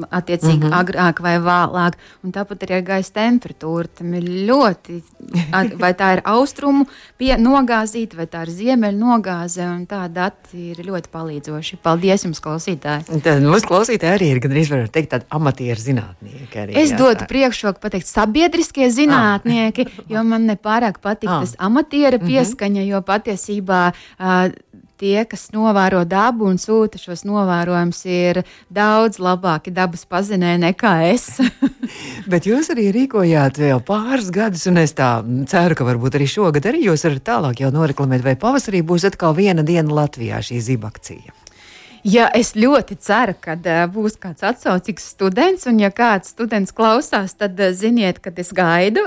attiecīgi 0.09 0.65
mm 0.65 0.69
-hmm. 0.69 0.79
agrāk 0.81 1.21
vai 1.21 1.37
vēlāk, 1.39 1.99
un 2.23 2.33
tāpat 2.33 2.65
arī 2.65 2.79
ar 2.79 2.85
gaisa 2.95 3.13
temperatūra. 3.19 3.91
Tam 3.99 4.13
ir 4.17 4.25
ļoti, 4.49 4.99
vai 5.81 5.91
tā 5.97 6.11
ir 6.17 6.23
austrumu 6.31 6.87
nogāzīta, 7.19 8.17
vai 8.19 8.27
tā 8.31 8.45
ir 8.45 8.53
ziemeļu 8.55 8.99
nogāze. 8.99 9.67
Tā 9.89 10.05
dati 10.11 10.71
ir 10.71 10.81
ļoti 10.87 11.11
palīdzoši. 11.13 11.79
Paldies 11.85 12.25
jums, 12.25 12.41
klausītāji! 12.43 13.21
Tad 13.25 13.43
mūsu 13.45 13.69
klausītāji 13.69 14.17
arī 14.17 14.31
ir 14.33 14.41
gandrīz, 14.43 14.71
var 14.71 14.87
teikt, 14.93 15.11
tādi 15.13 15.29
amatieru 15.35 15.81
zinātnieki. 15.81 16.61
Arī, 16.65 16.77
es 16.81 16.93
jā, 16.93 16.99
dotu 17.01 17.27
priekšroku 17.29 17.81
pateikt 17.83 18.09
sabiedriskie 18.09 18.89
zinātnieki, 18.93 19.87
ah. 19.89 20.03
jo 20.15 20.25
man 20.27 20.47
nepārāk 20.49 21.01
patīk 21.03 21.31
ah. 21.31 21.43
tas 21.45 21.55
amatiera 21.59 22.19
mhm. 22.19 22.31
pieskaņa, 22.31 22.81
mm 22.81 22.85
-hmm. 22.85 22.93
jo 22.93 23.03
patiesībā 23.05 23.81
uh, 23.91 24.84
tie, 24.99 25.25
kas 25.29 25.49
novēro 25.55 26.03
dabu 26.07 26.49
un 26.49 26.59
sūta 26.61 26.99
šos 27.01 27.25
novērojumus, 27.27 28.01
ir 28.09 28.41
daudz 28.73 29.19
labāki 29.23 29.73
dabas 29.75 30.05
pazinēji 30.09 30.63
nekā 30.65 30.93
es. 31.11 31.27
Bet 32.31 32.49
jūs 32.49 32.71
arī 32.73 32.89
rīkojāt 32.95 33.61
jau 33.69 33.79
pāris 33.85 34.31
gadus, 34.33 34.65
un 34.71 34.81
es 34.81 34.95
tā 34.97 35.17
ceru, 35.51 35.77
ka 35.77 35.87
varbūt 35.87 36.19
arī 36.19 36.29
šogad 36.31 36.69
arī 36.71 36.85
jūs 36.87 37.07
varat 37.07 37.25
tālāk 37.31 37.65
jau 37.65 37.71
noreklamēt, 37.75 38.25
vai 38.25 38.37
pavasarī 38.39 38.83
būs 38.85 39.07
atkal 39.11 39.37
viena 39.37 39.65
diena 39.65 40.01
Latvijā 40.03 40.41
šī 40.45 40.61
zibakcija. 40.71 41.44
Ja 42.05 42.27
es 42.37 42.51
ļoti 42.53 42.99
ceru, 43.01 43.33
ka 43.41 43.55
uh, 43.57 43.79
būs 43.89 44.19
kāds 44.21 44.45
atsaucīgs 44.45 45.07
students, 45.15 45.63
un 45.65 45.79
ja 45.81 45.89
kāds 45.89 46.35
students 46.35 46.69
klausās, 46.75 47.33
tad 47.33 47.57
uh, 47.57 47.71
ziniet, 47.73 48.19
kad 48.21 48.37
es 48.37 48.51
gaidu. 48.53 49.01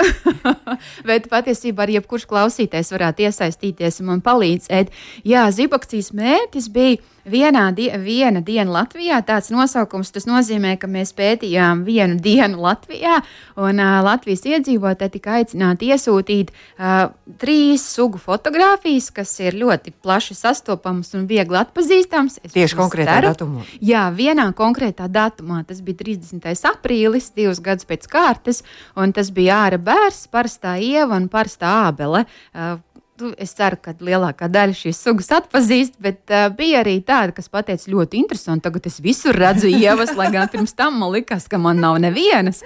Bet 1.09 1.29
patiesībā 1.31 1.85
arī 1.85 2.01
jebkurš 2.01 2.27
klausītājs 2.27 2.91
varētu 2.97 3.29
iesaistīties 3.29 4.01
un 4.03 4.11
man 4.11 4.25
palīdzēt. 4.27 4.91
Jā, 5.23 5.47
zibakcijas 5.55 6.11
mērķis 6.19 6.67
bija 6.75 6.99
vienā 7.31 7.69
die, 7.77 7.89
viena 8.03 8.43
diena 8.45 8.81
Latvijā. 8.81 9.21
Tāds 9.27 9.53
nosaukums 9.55 10.11
tas 10.15 10.27
nozīmē, 10.29 10.77
ka 10.81 10.91
mēs 10.91 11.15
pētījām 11.19 11.85
vienu 11.87 12.19
dienu 12.29 12.63
Latvijā, 12.65 13.21
un 13.61 13.83
uh, 13.83 13.99
Latvijas 14.07 14.47
iedzīvotāji 14.49 15.15
tika 15.19 15.39
aicināti 15.39 15.93
iesūtīt 15.93 16.53
uh, 16.53 17.11
trīs 17.41 17.87
sugu 17.95 18.21
fotogrāfijas, 18.23 19.11
kas 19.15 19.35
ir 19.45 19.59
ļoti 19.61 19.95
plaši 20.03 20.37
sastopamas 20.39 21.15
un 21.19 21.29
viegli 21.31 21.61
atpazīstamas. 21.61 22.41
Tieši 22.55 22.79
konkrētā 22.79 23.19
ceru. 23.21 23.33
datumā. 23.33 23.67
Jā, 23.85 24.09
vienā 24.15 24.49
konkrētā 24.59 25.09
datumā. 25.13 25.63
Tas 25.69 25.83
bija 25.85 26.03
30. 26.03 26.49
aprīlis, 26.73 27.31
divus 27.37 27.63
gadus 27.65 27.89
pēc 27.89 28.09
kārtas, 28.11 28.65
un 28.99 29.15
tas 29.17 29.33
bija 29.35 29.63
ārā 29.67 29.81
bērns, 29.83 30.27
parastā 30.33 30.77
ieva 30.83 31.19
un 31.19 31.29
parastā 31.33 31.73
ābele. 31.89 32.25
Uh, 32.53 32.79
tu, 33.19 33.33
es 33.41 33.53
ceru, 33.59 33.79
ka 33.83 33.95
lielākā 34.05 34.49
daļa 34.53 34.77
šīs 34.79 35.01
sugas 35.03 35.31
atpazīst, 35.35 35.99
bet 36.03 36.23
uh, 36.33 36.47
bija 36.55 36.83
arī 36.85 36.99
tāda, 37.07 37.35
kas 37.37 37.51
teica, 37.51 37.91
ļoti 37.91 38.21
interesanti. 38.23 38.65
Tagad 38.69 38.87
es 38.91 38.99
visur 39.03 39.37
redzu 39.37 39.71
ievas, 39.71 40.15
lai 40.19 40.31
gan 40.35 40.51
pirms 40.53 40.75
tam 40.79 41.01
man 41.03 41.13
likās, 41.15 41.49
ka 41.51 41.59
man 41.61 41.81
nav 41.83 41.99
nevienas. 42.03 42.63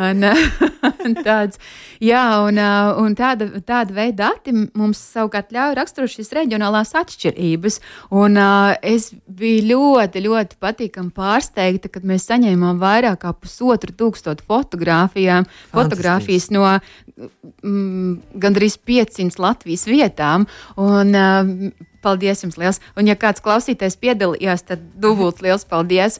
Un, 0.00 0.24
tāds, 1.26 1.60
jā, 2.02 2.22
un, 2.46 2.60
uh, 2.60 2.94
un 3.02 3.16
tāda, 3.18 3.50
tāda 3.66 3.96
veida 3.96 4.30
dati 4.30 4.54
mums 4.54 5.00
savukārt 5.14 5.52
ļauj 5.54 5.76
raksturot 5.78 6.12
šīs 6.12 6.32
reģionālās 6.36 6.94
atšķirības. 7.00 7.80
Un 8.16 8.40
uh, 8.40 8.72
es 8.82 9.10
biju 9.26 9.66
ļoti, 9.70 10.24
ļoti 10.26 10.60
patīkami 10.62 11.14
pārsteigta, 11.16 11.92
kad 11.92 12.06
mēs 12.08 12.28
saņēmām 12.30 12.80
vairāk 12.80 13.22
kā 13.24 13.34
pusotru 13.36 13.94
tūkstošu 13.96 14.46
fotografijām, 14.48 15.48
fotografijas 15.74 16.50
no 16.54 16.66
mm, 17.20 18.16
gandrīz 18.42 18.78
500 18.88 19.40
Latvijas 19.42 19.86
vietām. 19.90 20.48
Un, 20.80 21.14
uh, 21.14 21.88
Paldies 22.00 22.40
jums 22.40 22.56
liels! 22.56 22.80
Un, 22.96 23.08
ja 23.10 23.16
kāds 23.20 23.42
klausītājs 23.44 23.98
piedalījās, 24.00 24.64
tad 24.70 24.84
dubult 25.00 25.42
liels 25.44 25.66
paldies! 25.68 26.16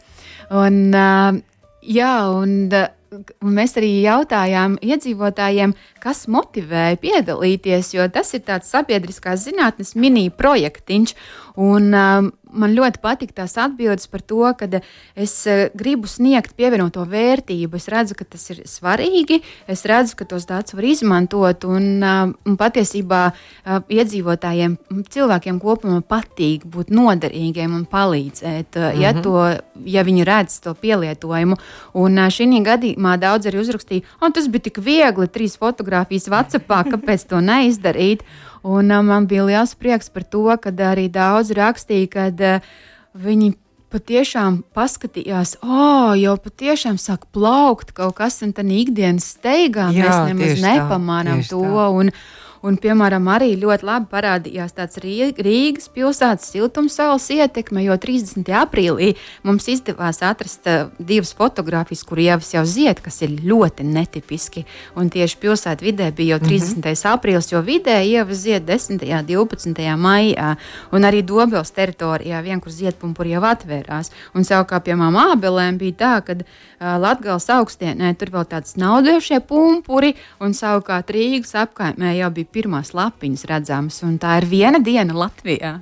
Un, 0.53 0.91
uh, 0.93 1.39
jā, 1.81 2.15
un, 2.37 2.69
un 3.17 3.55
mēs 3.57 3.77
arī 3.81 3.91
jautājām 4.05 4.77
iedzīvotājiem, 4.85 5.73
kas 6.03 6.27
motivēja 6.31 7.01
piedalīties, 7.01 7.95
jo 7.97 8.07
tas 8.13 8.35
ir 8.37 8.45
tāds 8.47 8.71
sabiedriskās 8.73 9.47
zinātnes 9.47 9.95
mini 9.97 10.29
projektiņš. 10.31 11.15
Un, 11.61 11.91
um, 11.93 12.29
man 12.57 12.73
ļoti 12.73 13.03
patīk 13.03 13.35
tās 13.37 13.53
atbildes 13.61 14.09
par 14.11 14.23
to, 14.25 14.41
ka 14.57 14.67
es 15.13 15.35
uh, 15.51 15.67
gribu 15.77 16.09
sniegt 16.09 16.55
pievienoto 16.57 17.05
vērtību. 17.09 17.77
Es 17.77 17.89
redzu, 17.93 18.17
ka 18.17 18.25
tas 18.25 18.47
ir 18.55 18.63
svarīgi, 18.71 19.41
es 19.71 19.85
redzu, 19.89 20.17
ka 20.17 20.27
tos 20.31 20.49
datus 20.49 20.75
var 20.79 20.89
izmantot. 20.89 21.67
Un, 21.69 22.01
uh, 22.01 22.33
un 22.49 22.57
patiesībā 22.61 23.21
uh, 23.31 23.83
iedzīvotājiem, 23.93 24.79
cilvēkiem 25.13 25.61
kopumā 25.61 26.01
patīk 26.01 26.65
būt 26.65 26.95
noderīgiem 26.97 27.77
un 27.77 27.85
palīdzēt, 27.91 28.73
uh, 28.79 28.81
mm 28.81 28.91
-hmm. 28.91 29.01
ja, 29.03 29.13
mhm. 29.13 29.23
to, 29.23 29.85
ja 29.85 30.05
viņi 30.09 30.25
redz 30.25 30.61
to 30.65 30.75
pielietojumu. 30.75 31.61
Un 31.93 32.19
uh, 32.19 32.33
šī 32.33 32.49
gadījumā 32.65 33.19
daudz 33.21 33.47
arī 33.47 33.61
uzrakstīja, 33.61 34.07
un 34.23 34.33
tas 34.33 34.49
bija 34.49 34.71
tik 34.71 34.79
viegli, 34.79 35.29
trīs 35.29 35.59
fotogrāfijas 35.61 36.29
Vācijā, 36.29 36.65
kāpēc 36.65 37.29
to 37.29 37.41
neizdarīt. 37.41 38.25
Un 38.63 38.93
uh, 38.93 39.03
man 39.07 39.27
bija 39.31 39.47
liels 39.49 39.75
prieks 39.79 40.11
par 40.13 40.27
to, 40.29 40.45
ka 40.61 40.73
arī 40.91 41.09
daudz 41.13 41.55
rakstīja, 41.57 42.11
ka 42.13 42.29
uh, 42.31 42.71
viņi 43.17 43.55
patiešām 43.91 44.61
paskatījās, 44.77 45.57
oh, 45.67 46.13
jau 46.19 46.37
patiešām 46.39 46.99
sāk 47.01 47.27
plaukt 47.35 47.91
kaut 47.97 48.17
kas, 48.21 48.39
un 48.47 48.55
tā 48.55 48.63
ikdienas 48.63 49.33
steigā 49.35 49.91
Jā, 49.91 50.05
mēs 50.05 50.21
nemaz 50.31 50.63
nepamanām 50.63 51.43
to. 51.49 51.63
Tā. 51.65 51.89
Un, 51.99 52.13
Un, 52.61 52.77
piemēram, 52.77 53.25
arī 53.33 53.55
ļoti 53.57 53.87
labi 53.89 54.09
parādījās 54.11 54.75
tāds 54.77 54.99
Rīgas 55.01 55.87
pilsētas 55.95 56.51
siltumsaules 56.53 57.31
ietekme, 57.33 57.81
jo 57.87 57.95
30. 57.97 58.45
aprīlī 58.61 59.15
mums 59.49 59.65
izdevās 59.73 60.21
atrast 60.29 60.69
uh, 60.69 60.91
divas 60.99 61.33
fotogrāfijas, 61.39 62.03
kur 62.05 62.21
ievas 62.21 62.51
jau 62.53 62.67
zied, 62.69 63.01
kas 63.01 63.23
ir 63.25 63.39
ļoti 63.49 63.87
netipiski. 63.89 64.67
Un 65.01 65.09
tieši 65.09 65.39
pilsētā 65.41 65.87
vidē 65.87 66.11
bija 66.13 66.37
jau 66.37 66.41
30. 66.45 66.77
Mm 66.77 66.83
-hmm. 66.91 67.09
aprīlis, 67.15 67.49
jo 67.53 67.63
vidē 67.65 67.97
ievas 68.05 68.45
zied 68.45 68.69
10. 68.69 69.01
un 69.09 69.27
12. 69.27 69.97
maijā. 69.97 70.57
Un 70.93 71.09
arī 71.09 71.25
Dobels 71.25 71.73
teritorijā 71.73 72.43
vienkur 72.43 72.73
ziedpumpuri 72.73 73.31
jau 73.31 73.43
atvērās. 73.43 74.11
Un 74.35 74.45
savukārt 74.45 74.85
pie 74.85 74.95
māmām 74.95 75.33
abelēm 75.33 75.79
bija 75.79 75.93
tā, 75.97 76.25
ka 76.27 76.33
uh, 76.33 77.01
Latgales 77.01 77.49
augstienē 77.49 78.15
tur 78.19 78.29
vēl 78.29 78.45
tāds 78.45 78.77
naudošie 78.77 79.41
pumpuri, 79.41 80.15
un 80.41 80.53
savukārt 80.53 81.11
Rīgas 81.11 81.55
apkaimē 81.55 82.17
jau 82.19 82.31
bija 82.31 82.50
pirmās 82.53 82.95
lapiņas 82.97 83.47
redzamas, 83.51 84.03
un 84.07 84.19
tā 84.23 84.41
ir 84.41 84.49
viena 84.51 84.83
diena 84.83 85.17
Latvijā. 85.17 85.79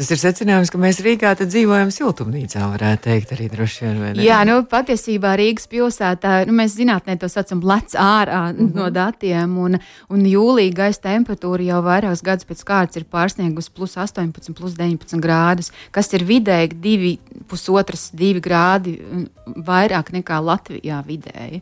Tas 0.00 0.08
ir 0.14 0.16
secinājums, 0.16 0.70
ka 0.72 0.78
mēs 0.80 0.98
Rīgā 1.04 1.34
dzīvojam 1.36 1.90
siltumnīcā, 1.92 2.62
varētu 2.72 3.02
teikt, 3.04 3.34
arī 3.34 3.50
droši 3.52 3.90
vien. 3.98 4.20
Jā, 4.24 4.38
nu, 4.48 4.62
patiesībā 4.68 5.34
Rīgas 5.36 5.68
pilsētā 5.68 6.38
nu, 6.48 6.54
mēs 6.56 6.72
zinātnē 6.78 7.18
to 7.20 7.28
saucam 7.28 7.60
lec 7.68 7.92
ārā 7.92 8.46
mm 8.48 8.56
-hmm. 8.56 8.78
no 8.78 8.88
datiem, 8.90 9.58
un, 9.58 9.76
un 10.08 10.24
jūlija 10.24 10.72
gaisa 10.78 11.04
temperatūra 11.04 11.66
jau 11.68 11.82
vairākus 11.84 12.24
gadus 12.24 12.48
pēc 12.48 12.64
kārtas 12.64 12.96
ir 12.96 13.04
pārsniegusi 13.12 13.70
plus 13.74 13.96
18, 13.96 14.54
plus 14.56 14.72
19 14.78 15.20
grādus, 15.20 15.70
kas 15.90 16.12
ir 16.14 16.24
vidēji 16.24 16.72
2,5 16.80 18.40
grādi 18.40 18.98
vairāk 19.44 20.12
nekā 20.16 20.40
Latvijā 20.40 21.04
vidēji. 21.04 21.60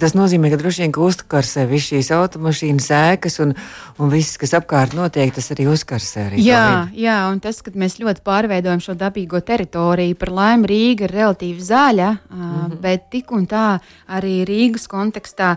Tas 0.00 0.14
nozīmē, 0.16 0.48
ka 0.48 0.56
droši 0.60 0.86
vien 0.86 0.92
uzkarsē 1.04 1.66
visas 1.68 1.90
šīs 1.92 2.08
automašīnas 2.16 2.86
ēkas 2.96 3.38
un, 3.44 3.52
un 4.00 4.12
viss, 4.12 4.38
kas 4.40 4.54
apkārt 4.56 4.96
notiek, 4.96 5.32
tas 5.34 5.50
arī 5.52 5.66
uzkarsē. 5.68 6.28
Arī 6.30 6.44
jā, 6.46 6.88
jā, 6.96 7.18
un 7.28 7.40
tas, 7.44 7.60
ka 7.64 7.74
mēs 7.76 7.98
ļoti 8.00 8.24
pārveidojam 8.24 8.80
šo 8.84 8.96
dabīgo 8.98 9.42
teritoriju, 9.44 10.16
par 10.16 10.32
laimi 10.40 10.70
Rīga 10.72 11.08
ir 11.08 11.16
relatīvi 11.18 11.66
zaļa, 11.68 12.10
mm 12.16 12.46
-hmm. 12.46 12.78
bet 12.80 13.10
tik 13.12 13.32
un 13.36 13.44
tā 13.46 13.66
arī 14.08 14.40
Rīgas 14.48 14.88
kontekstā 14.88 15.56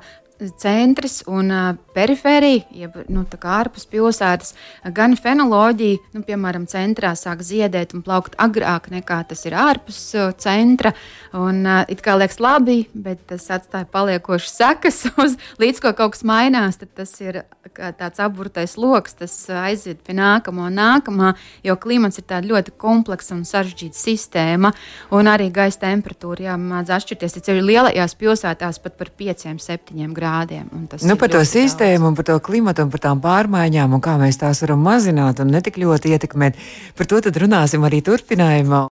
centrs 0.58 1.22
un 1.28 1.52
uh, 1.52 1.76
perifērija, 1.96 2.66
jeb 2.84 2.98
nu, 3.12 3.24
ārpus 3.52 3.88
pilsētas, 3.92 4.54
gan 4.96 5.16
fenoloģija, 5.20 6.00
nu, 6.16 6.24
piemēram, 6.28 6.68
centrā 6.72 7.14
sāk 7.20 7.44
ziedēt 7.46 7.96
un 7.96 8.04
plaukt 8.06 8.38
agrāk 8.42 8.90
nekā 8.94 9.22
tas 9.30 9.46
ir 9.48 9.56
ārpus 9.60 10.00
uh, 10.18 10.32
centra. 10.42 10.94
Un, 11.38 11.64
uh, 11.66 11.84
it 11.92 12.04
kā 12.04 12.18
liekas 12.20 12.42
labi, 12.44 12.86
bet 12.94 13.24
tas 13.30 13.48
atstāja 13.54 13.88
paliekošas 13.92 14.58
sekas 14.62 15.04
uz 15.24 15.38
līdz 15.62 15.84
ko 15.84 15.94
kaut 15.98 16.16
kas 16.16 16.26
mainās, 16.28 16.80
tad 16.82 16.94
tas 16.98 17.14
ir 17.24 17.44
tāds 17.72 18.20
apburtais 18.20 18.76
lokus, 18.80 19.16
tas 19.20 19.36
aiziet 19.62 20.02
pie 20.04 20.16
nākamā 20.18 20.68
un 20.68 20.80
nākamā, 20.80 21.34
jo 21.64 21.78
klimats 21.80 22.20
ir 22.20 22.28
tāda 22.28 22.50
ļoti 22.50 22.76
kompleksa 22.82 23.36
un 23.38 23.46
sarežģīta 23.48 23.98
sistēma, 23.98 24.74
un 25.16 25.30
arī 25.32 25.52
gaisa 25.54 25.86
temperatūra 25.86 26.50
jāmāc 26.52 26.92
atšķirties. 26.92 27.38
Tas 27.38 27.54
ir 27.54 27.62
lielajās 27.64 28.18
pilsētās 28.20 28.82
pat 28.84 28.98
par 29.00 29.14
5-7 29.22 30.12
grādiem 30.16 30.42
grādiem. 30.42 30.70
Nu, 31.08 31.16
par 31.20 31.32
to 31.32 31.42
sistēmu, 31.46 31.81
daudz. 31.82 32.04
un 32.08 32.16
par 32.16 32.26
to 32.26 32.40
klimatu 32.40 32.86
un 32.86 32.90
par 32.90 33.00
tām 33.00 33.22
pārmaiņām 33.22 33.94
un 33.94 34.02
kā 34.02 34.18
mēs 34.22 34.38
tās 34.38 34.62
varam 34.62 34.82
mazināt 34.86 35.40
un 35.40 35.52
ne 35.52 35.62
tik 35.62 35.78
ļoti 35.78 36.14
ietekmēt. 36.14 36.56
Par 36.96 37.06
to 37.06 37.22
tad 37.22 37.38
runāsim 37.38 37.84
arī 37.84 38.02
turpinājumā. 38.02 38.88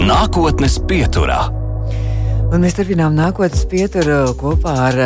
Nākotnes 0.00 0.78
pieturā. 0.88 1.48
Un 2.50 2.60
mēs 2.60 2.74
turpinām 2.74 3.14
nākotnes 3.14 3.66
pieturu 3.70 4.34
kopā 4.38 4.74
ar 4.88 4.96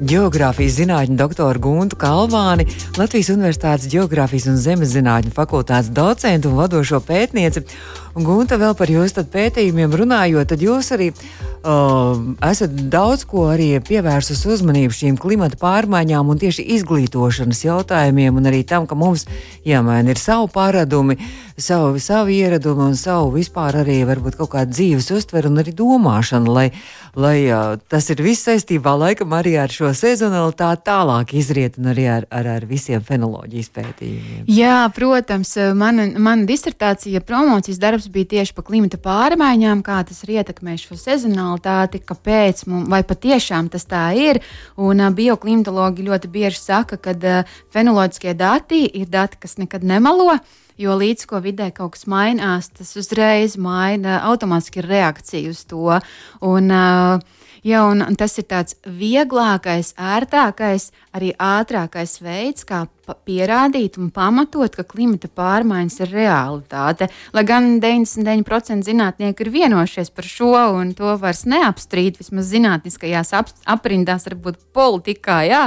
Geogrāfijas 0.00 0.78
zinātņu 0.78 1.16
doktoru 1.20 1.60
Guntu 1.60 1.96
Kalvāni, 2.00 2.64
Latvijas 2.96 3.28
Universitātes 3.34 3.90
Geogrāfijas 3.92 4.46
un 4.48 4.56
Zemes 4.56 4.94
zinātņu 4.94 5.34
fakultātes 5.36 5.90
docentu 5.92 6.48
un 6.48 6.56
vadošo 6.56 7.02
pētnieci. 7.04 7.66
Un 8.16 8.24
Gunta 8.24 8.56
vēl 8.58 8.72
par 8.78 8.90
jūsu 8.90 9.26
pētījumiem 9.28 9.92
runājot, 10.00 10.48
tad 10.50 10.64
jūs 10.64 10.88
arī 10.96 11.10
uh, 11.12 12.16
esat 12.48 12.72
daudz 12.90 13.26
ko 13.28 13.44
arī 13.52 13.68
pievērsus 13.84 14.40
uzmanību 14.48 14.96
šīm 14.96 15.20
klimata 15.20 15.60
pārmaiņām 15.60 16.32
un 16.32 16.40
tieši 16.40 16.64
izglītošanas 16.78 17.60
jautājumiem, 17.68 18.40
un 18.40 18.50
arī 18.50 18.64
tam, 18.64 18.88
ka 18.88 18.96
mums 18.98 19.28
jāmaina 19.68 20.14
ir 20.14 20.22
savu 20.22 20.48
paradumi, 20.50 21.20
savu, 21.60 21.98
savu 22.00 22.32
ieradumi 22.34 22.88
un 22.90 22.96
savu 22.98 23.30
vispār 23.34 23.80
arī 23.82 24.00
varbūt 24.08 24.38
kaut 24.38 24.52
kādu 24.54 24.74
dzīves 24.74 25.10
uztveru 25.14 25.50
un 25.50 25.60
arī 25.62 25.74
domāšanu, 25.76 26.50
lai, 26.54 26.66
lai 27.14 27.36
uh, 27.48 27.76
tas 27.90 28.08
ir 28.12 28.22
viss 28.24 28.46
saistībā 28.48 28.94
laikam 28.98 29.34
arī 29.36 29.56
ar 29.60 29.72
šo 29.72 29.92
sezonalitāti 29.96 30.86
tālāk 30.88 31.34
izriet 31.38 31.78
un 31.80 31.90
arī 31.92 32.06
ar, 32.10 32.26
ar, 32.34 32.48
ar 32.56 32.66
visiem 32.68 33.04
fenoloģijas 33.06 33.72
pētījumiem. 33.76 34.46
Jā, 34.50 34.78
protams, 34.96 35.52
mana, 35.78 36.08
mana 36.18 36.48
disertācija 36.48 37.22
promocijas 37.26 37.80
darbs 37.82 38.08
bija 38.12 38.32
tieši 38.36 38.56
par 38.56 38.66
klimata 38.68 39.00
pārmaiņām, 39.02 39.84
kā 39.86 40.00
tas 40.08 40.22
ir 40.24 40.36
ietekmējis 40.38 40.88
šo 40.88 40.98
sezonalitāti, 41.00 42.02
kāpēc 42.06 42.64
vai 42.90 43.02
patiešām 43.06 43.70
tas 43.72 43.86
tā 43.90 44.08
ir. 44.18 44.42
Un 44.80 45.04
uh, 45.04 45.12
bioklimatologi 45.14 46.08
ļoti 46.08 46.32
bieži 46.32 46.62
saka, 46.62 47.00
ka 47.00 47.14
uh, 47.16 47.60
fenoloģiskie 47.74 48.34
dati 48.38 48.86
ir 48.88 49.10
dati, 49.10 49.40
kas 49.40 49.58
nekad 49.60 49.86
nemelo. 49.86 50.38
Jo 50.80 50.94
līdz 50.96 51.26
ko 51.28 51.42
vidē 51.44 51.66
kaut 51.76 51.92
kas 51.92 52.06
mainās, 52.08 52.70
tas 52.72 52.94
uzreiz 52.96 53.58
maina 53.60 54.22
automātiski 54.30 54.80
reakciju 54.80 55.52
uz 55.52 55.60
to. 55.68 55.98
Un, 56.48 56.72
uh, 56.72 57.20
Ja, 57.66 57.84
un, 57.86 58.00
un 58.00 58.16
tas 58.16 58.38
ir 58.40 58.46
tāds 58.48 58.76
vieglākais, 58.86 59.92
ērtākais, 60.00 60.90
arī 61.16 61.34
ātrākais 61.36 62.20
veids, 62.24 62.64
kā 62.64 62.86
pierādīt 63.26 63.98
un 63.98 64.10
pamatot, 64.14 64.74
ka 64.74 64.84
klimata 64.86 65.28
pārmaiņas 65.34 65.98
ir 66.04 66.12
realitāte. 66.14 67.08
Lai 67.34 67.44
gan 67.48 67.72
99% 67.82 68.86
zinātnieki 68.86 69.44
ir 69.44 69.52
vienojušies 69.54 70.12
par 70.14 70.28
šo, 70.28 70.52
un 70.78 70.94
to 70.96 71.16
vairs 71.20 71.44
neapstrīd, 71.50 72.20
vismaz 72.20 72.50
zinātniskajās 72.52 73.34
ap, 73.36 73.50
aprindās, 73.68 74.28
varbūt 74.30 74.60
politikā, 74.76 75.40
jā, 75.48 75.64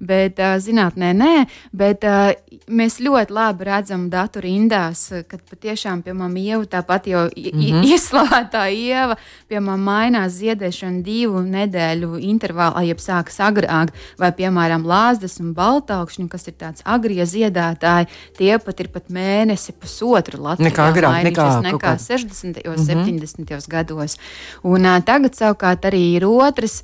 bet 0.00 0.40
uh, 0.42 0.56
zinātnē 0.62 1.12
nē. 1.18 1.34
Bet, 1.74 2.06
uh, 2.06 2.32
mēs 2.68 2.98
ļoti 3.02 3.34
labi 3.34 3.66
redzam 3.68 4.06
datu 4.12 4.42
rindās, 4.44 5.06
kad 5.28 5.42
patiešām, 5.50 6.02
piemēram, 6.06 6.36
ieva 6.40 6.64
tāpat 6.76 7.08
jau 7.10 7.24
mm 7.28 7.60
-hmm. 7.60 7.84
ieslāpētā 7.92 8.64
ieva, 8.72 9.16
piemēram, 9.48 9.84
mainās 9.84 10.38
ziedēšana 10.40 11.02
divu 11.02 11.33
nedēļu 11.42 12.18
intervālā, 12.30 12.84
jeb 12.86 13.02
sākas 13.02 13.40
agrāk, 13.44 13.92
vai, 14.20 14.30
piemēram, 14.36 14.86
lāzdas 14.86 15.40
un 15.42 15.52
baltaukšņi, 15.56 16.28
kas 16.32 16.48
ir 16.50 16.58
tāds 16.60 16.84
agrie 16.84 17.24
ziedātāji, 17.26 18.10
tie 18.38 18.58
pat 18.62 18.80
ir 18.80 18.90
pat 18.94 19.08
mēnesi, 19.08 19.74
pusotru 19.74 20.42
Latvijā 20.44 20.70
Nekā 20.70 20.88
agrāk, 20.92 21.20
nekā, 21.30 21.48
nekā 21.68 21.96
60. 21.98 22.66
un 22.66 22.76
mm 22.76 22.84
-hmm. 22.84 23.20
70. 23.20 23.68
gados. 23.68 24.16
Un 24.62 24.86
uh, 24.86 25.00
tagad 25.04 25.34
savukārt 25.34 25.84
arī 25.84 26.16
ir 26.16 26.26
otrs 26.26 26.82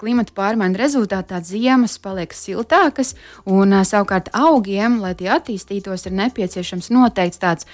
klimata 0.00 0.32
pārmaiņu 0.36 0.78
rezultātā 0.80 1.40
ziemas 1.44 1.98
paliek 2.00 2.32
siltākas, 2.32 3.14
un 3.44 3.74
savukārt 3.84 4.30
augiem, 4.36 4.98
lai 5.02 5.12
tie 5.18 5.28
attīstītos, 5.34 6.06
ir 6.08 6.14
nepieciešams 6.16 6.88
noteikts 6.94 7.42
tāds 7.42 7.68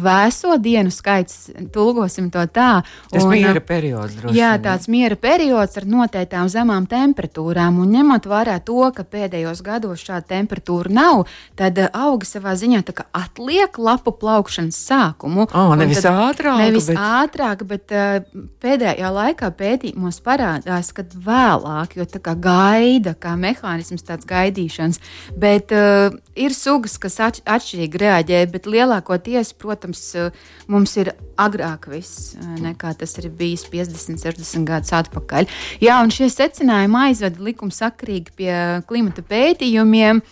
vēso 0.00 0.56
dienu 0.62 0.92
skaits, 0.94 1.50
tulkosim 1.74 2.30
to 2.32 2.46
tā. 2.48 2.70
Tas 3.12 3.26
un, 3.26 3.34
miera 3.34 3.60
periods, 3.60 4.16
droši. 4.16 4.38
Jā, 4.38 4.54
tāds 4.64 4.88
miera 4.92 5.18
periods 5.20 5.76
ar 5.76 5.88
noteiktām 5.90 6.48
zemām 6.52 6.88
temperatūrām, 6.88 7.82
un 7.84 7.92
ņemot 7.98 8.30
vērā 8.30 8.56
to, 8.64 8.80
ka 8.96 9.04
pēdējos 9.04 9.60
gados 9.66 10.06
šāda 10.06 10.24
temperatūra 10.32 10.92
nav, 10.96 11.26
tad 11.58 11.82
augi 11.92 12.30
savā 12.30 12.56
ziņā 12.56 12.80
atliek 13.16 13.76
lapu 13.76 14.14
plaukšanas 14.16 14.78
sākumu. 14.88 15.48
Oh, 15.52 15.74
nevis 15.76 16.04
ātrāk, 16.06 16.60
nevis 16.64 16.88
bet... 16.88 17.00
ātrāk, 17.00 17.64
bet 17.68 17.92
uh, 17.92 18.24
pēdējā 18.62 19.12
laikā 19.12 19.52
pētījumos 19.60 20.22
parādās, 20.24 20.92
ka 20.96 21.04
vēlāk, 21.26 21.96
jo 21.98 22.06
tā 22.08 22.20
kā 22.22 22.36
gaida, 22.38 23.16
kā 23.18 23.34
mehānisms, 23.40 24.04
tāds 24.06 24.28
gaidīšanas. 24.28 25.00
Bet 25.36 25.74
uh, 25.74 26.14
ir 26.38 26.56
sugas, 26.56 26.96
kas 27.02 27.18
atš 27.26 27.42
atšķirīgi 27.56 28.02
reaģē, 28.02 28.42
bet 28.52 28.70
lielākoties, 28.70 29.52
protams, 29.58 30.02
uh, 30.16 30.30
mums 30.72 30.96
ir 31.00 31.12
agrāk 31.40 31.90
viss, 31.92 32.34
uh, 32.38 32.56
nekā 32.62 32.94
tas 33.00 33.16
ir 33.20 33.30
bijis 33.34 33.66
50, 33.72 34.22
60 34.22 34.66
gadus 34.68 34.94
atpakaļ. 34.96 35.50
Jā, 35.84 36.00
un 36.04 36.14
šie 36.14 36.30
secinājumi 36.32 37.02
aizveda 37.08 37.46
likumsakrīgi 37.50 38.36
pie 38.38 38.56
klimata 38.88 39.24
pētījumiem 39.26 40.22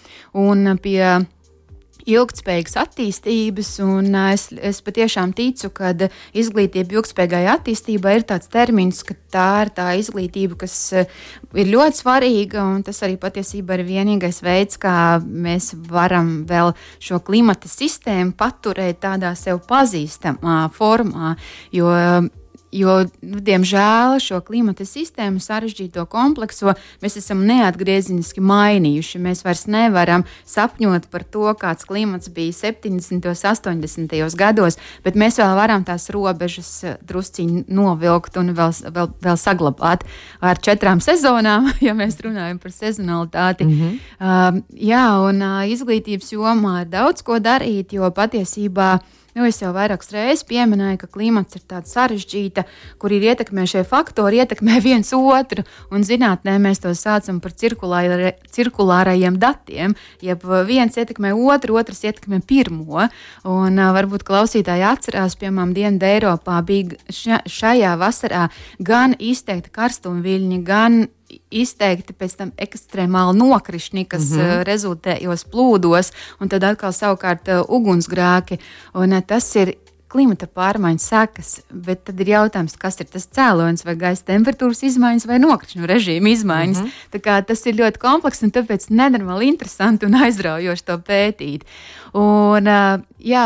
un 0.41 0.77
pie 0.83 1.01
ilgspējīgas 2.11 2.77
attīstības, 2.83 3.71
un 3.85 4.11
es, 4.33 4.49
es 4.55 4.81
patiešām 4.85 5.33
ticu, 5.37 5.71
ka 5.75 5.93
izglītība 6.37 6.99
ilgspējīgai 6.99 7.45
attīstībai 7.55 8.19
ir 8.19 8.27
tāds 8.29 8.51
termins, 8.53 9.03
ka 9.07 9.17
tā 9.35 9.49
ir 9.65 9.73
tā 9.77 9.89
izglītība, 10.01 10.59
kas 10.65 10.77
ir 10.95 11.73
ļoti 11.73 12.03
svarīga, 12.03 12.65
un 12.77 12.85
tas 12.87 13.03
arī 13.07 13.17
patiesībā 13.21 13.79
ir 13.79 13.87
vienīgais 13.89 14.43
veids, 14.45 14.79
kā 14.81 15.19
mēs 15.25 15.73
varam 15.91 16.45
vēl 16.49 16.75
šo 17.03 17.21
klimata 17.25 17.71
sistēmu 17.71 18.37
paturēt 18.39 19.03
tādā 19.05 19.35
sev 19.39 19.65
pazīstamā 19.69 20.65
formā, 20.75 21.35
jo 21.75 21.93
Jo, 22.75 23.05
nu, 23.23 23.39
diemžēl, 23.45 24.17
šo 24.19 24.41
klimata 24.43 24.83
sistēmu 24.89 25.39
sarežģīto 25.39 26.03
komplekso 26.11 26.73
mēs 27.05 27.15
esam 27.21 27.45
neatgriezeniski 27.47 28.43
mainījuši. 28.43 29.21
Mēs 29.23 29.45
vairs 29.47 29.69
nevaram 29.71 30.25
sapņot 30.51 31.07
par 31.13 31.23
to, 31.23 31.47
kāds 31.61 31.87
klimats 31.87 32.33
bija 32.35 32.57
70. 32.65 33.31
un 33.31 33.39
80. 33.39 34.17
gados, 34.41 34.81
bet 35.07 35.15
mēs 35.15 35.39
vēl 35.39 35.55
varam 35.55 35.87
tās 35.87 36.09
robežas 36.15 36.73
eh, 36.83 36.99
drusciņi 37.07 37.67
novilkt 37.71 38.41
un 38.43 38.51
vēl, 38.59 38.75
vēl, 38.91 39.11
vēl 39.23 39.39
saglabāt 39.39 40.03
ar 40.43 40.59
četrām 40.59 41.03
sezonām, 41.05 41.71
ja 41.87 41.95
mēs 41.95 42.19
runājam 42.27 42.59
par 42.59 42.75
sezonalitāti. 42.75 43.69
Mm 43.71 43.81
-hmm. 43.81 43.99
uh, 44.19 44.63
jā, 44.75 45.07
un 45.29 45.43
uh, 45.43 45.63
izglītības 45.71 46.35
jomā 46.35 46.81
ir 46.83 46.91
daudz 46.91 47.23
ko 47.23 47.39
darīt, 47.39 47.95
jo 47.95 48.11
patiesībā 48.11 48.99
Nu, 49.35 49.43
es 49.49 49.57
jau 49.59 49.73
vairākas 49.75 50.13
reizes 50.15 50.45
pieminēju, 50.47 51.01
ka 51.01 51.09
klimats 51.11 51.57
ir 51.59 51.65
tāds 51.67 51.91
sarežģīta, 51.97 52.63
kur 53.03 53.11
ir 53.11 53.25
ietekmē 53.33 53.65
faktori, 53.89 54.39
ietekmē 54.39 54.79
viens 54.85 55.11
otru. 55.17 55.65
Un 55.91 56.07
zinātnē 56.07 56.55
mēs 56.63 56.85
to 56.85 56.93
saucam 56.95 57.41
par 57.43 57.51
cirkulāra, 57.51 58.31
cirkulārajiem 58.55 59.41
datiem. 59.43 59.97
Jeb 60.23 60.47
viens 60.69 60.95
ietekmē 60.95 61.35
otru, 61.35 61.81
otrs 61.81 62.05
ietekmē 62.07 62.45
pirmo. 62.47 63.09
Un 63.43 63.83
uh, 63.83 63.91
varbūt 63.97 64.23
klausītāji 64.23 64.87
atcerās, 64.87 65.35
piemēram, 65.41 65.75
Dienvidu 65.75 66.07
Eiropā 66.13 66.61
bija 66.63 66.95
ša, 67.11 67.43
šajā 67.51 67.97
vasarā 67.99 68.47
gan 68.79 69.19
izteikti 69.19 69.75
karstumviļņi, 69.75 70.63
gan 70.63 71.05
izteikti 71.51 72.13
pēc 72.17 72.37
tam 72.41 72.53
ekstremāli 72.57 73.39
nokrišņi, 73.39 74.05
kas 74.09 74.31
mm 74.31 74.41
-hmm. 74.41 74.65
rezultējos 74.69 75.47
plūdos, 75.53 76.13
un 76.41 76.49
tad 76.49 76.65
atkal 76.65 76.93
savukārt 76.93 77.49
uh, 77.49 77.65
ugunsgrēki. 77.69 78.59
Un, 78.95 79.13
uh, 79.13 79.23
tas 79.27 79.55
ir 79.57 79.77
klimata 80.15 80.47
pārmaiņu 80.47 81.03
sekas, 81.03 81.51
bet 81.71 82.05
tad 82.07 82.21
ir 82.23 82.31
jautājums, 82.35 82.77
kas 82.79 83.01
ir 83.03 83.09
tas 83.11 83.27
cēlonis, 83.35 83.83
vai 83.87 83.97
gaisa 83.99 84.29
temperatūras 84.31 84.85
izmaiņas 84.87 85.27
vai 85.27 85.41
nokrišņu 85.43 85.89
režīma 85.91 86.31
izmaiņas. 86.37 86.83
Mm 86.85 86.91
-hmm. 87.21 87.47
Tas 87.49 87.67
ir 87.67 87.81
ļoti 87.81 87.99
komplekss 87.99 88.43
un 88.47 88.55
tāpēc 88.55 88.91
nenormāli 88.91 89.51
interesanti 89.51 90.07
un 90.07 90.15
aizraujoši 90.15 90.85
to 90.85 90.99
pētīt. 91.09 91.67
Un, 92.15 92.71
jā, 93.19 93.45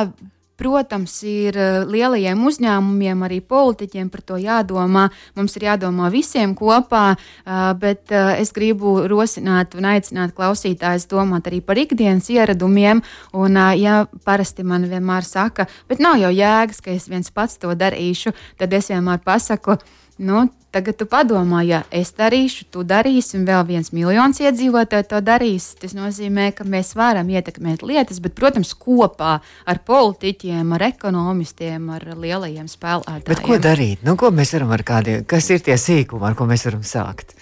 Protams, 0.59 1.13
ir 1.23 1.55
eh, 1.55 1.85
lielajiem 1.87 2.41
uzņēmumiem, 2.51 3.21
arī 3.23 3.37
politiķiem 3.47 4.09
par 4.11 4.25
to 4.27 4.39
jādomā. 4.43 5.05
Mums 5.39 5.55
ir 5.55 5.69
jādomā 5.69 6.09
visiem 6.11 6.57
kopā, 6.59 7.13
eh, 7.15 7.59
bet 7.79 8.11
eh, 8.11 8.41
es 8.43 8.51
gribu 8.57 8.97
rosināt 9.07 9.77
un 9.79 9.87
aicināt 9.87 10.35
klausītājus 10.35 11.07
domāt 11.13 11.47
arī 11.47 11.61
par 11.63 11.79
ikdienas 11.79 12.27
ieradumiem. 12.35 13.05
Un, 13.39 13.61
ja 13.79 14.01
parasti 14.27 14.67
man 14.67 14.89
vienmēr 14.91 15.23
saka, 15.23 15.69
bet 15.87 16.03
nav 16.03 16.19
jau 16.19 16.35
jēgas, 16.35 16.83
ka 16.83 16.91
es 16.91 17.07
viens 17.07 17.31
pats 17.31 17.55
to 17.63 17.71
darīšu, 17.79 18.35
tad 18.59 18.75
es 18.75 18.91
vienmēr 18.91 19.23
pasaku, 19.23 19.79
nu, 20.19 20.47
Tagad 20.69 20.99
tu 21.01 21.07
padomā, 21.09 21.63
ja 21.65 21.79
es 21.89 22.11
darīšu, 22.13 22.67
tu 22.75 22.83
darīsi, 22.85 23.39
un 23.39 23.47
vēl 23.49 23.63
viens 23.71 23.89
miljons 23.97 24.37
iedzīvotāju 24.43 25.07
to 25.09 25.21
darīs. 25.25 25.71
Tas 25.81 25.95
nozīmē, 25.97 26.51
ka 26.53 26.67
mēs 26.69 26.93
varam 26.99 27.31
ietekmēt 27.33 27.81
lietas, 27.89 28.21
bet, 28.21 28.35
protams, 28.37 28.75
kopā 28.77 29.39
ar 29.41 29.81
politiķiem, 29.89 30.75
ar 30.77 30.85
ekonomistiem, 30.91 31.89
ar 31.97 32.05
lielajiem 32.13 32.69
spēlētājiem. 32.69 33.25
Bet 33.31 33.41
ko 33.47 33.57
darīt? 33.65 34.05
Nu, 34.05 34.19
ko 34.21 34.29
mēs 34.29 34.53
varam 34.59 34.77
ar 34.77 34.85
kādiem, 34.85 35.25
kas 35.29 35.49
ir 35.57 35.65
tie 35.65 35.79
sīkumi, 35.81 36.29
ar 36.29 36.37
ko 36.37 36.45
mēs 36.51 36.69
varam 36.69 36.85
sākt? 36.85 37.33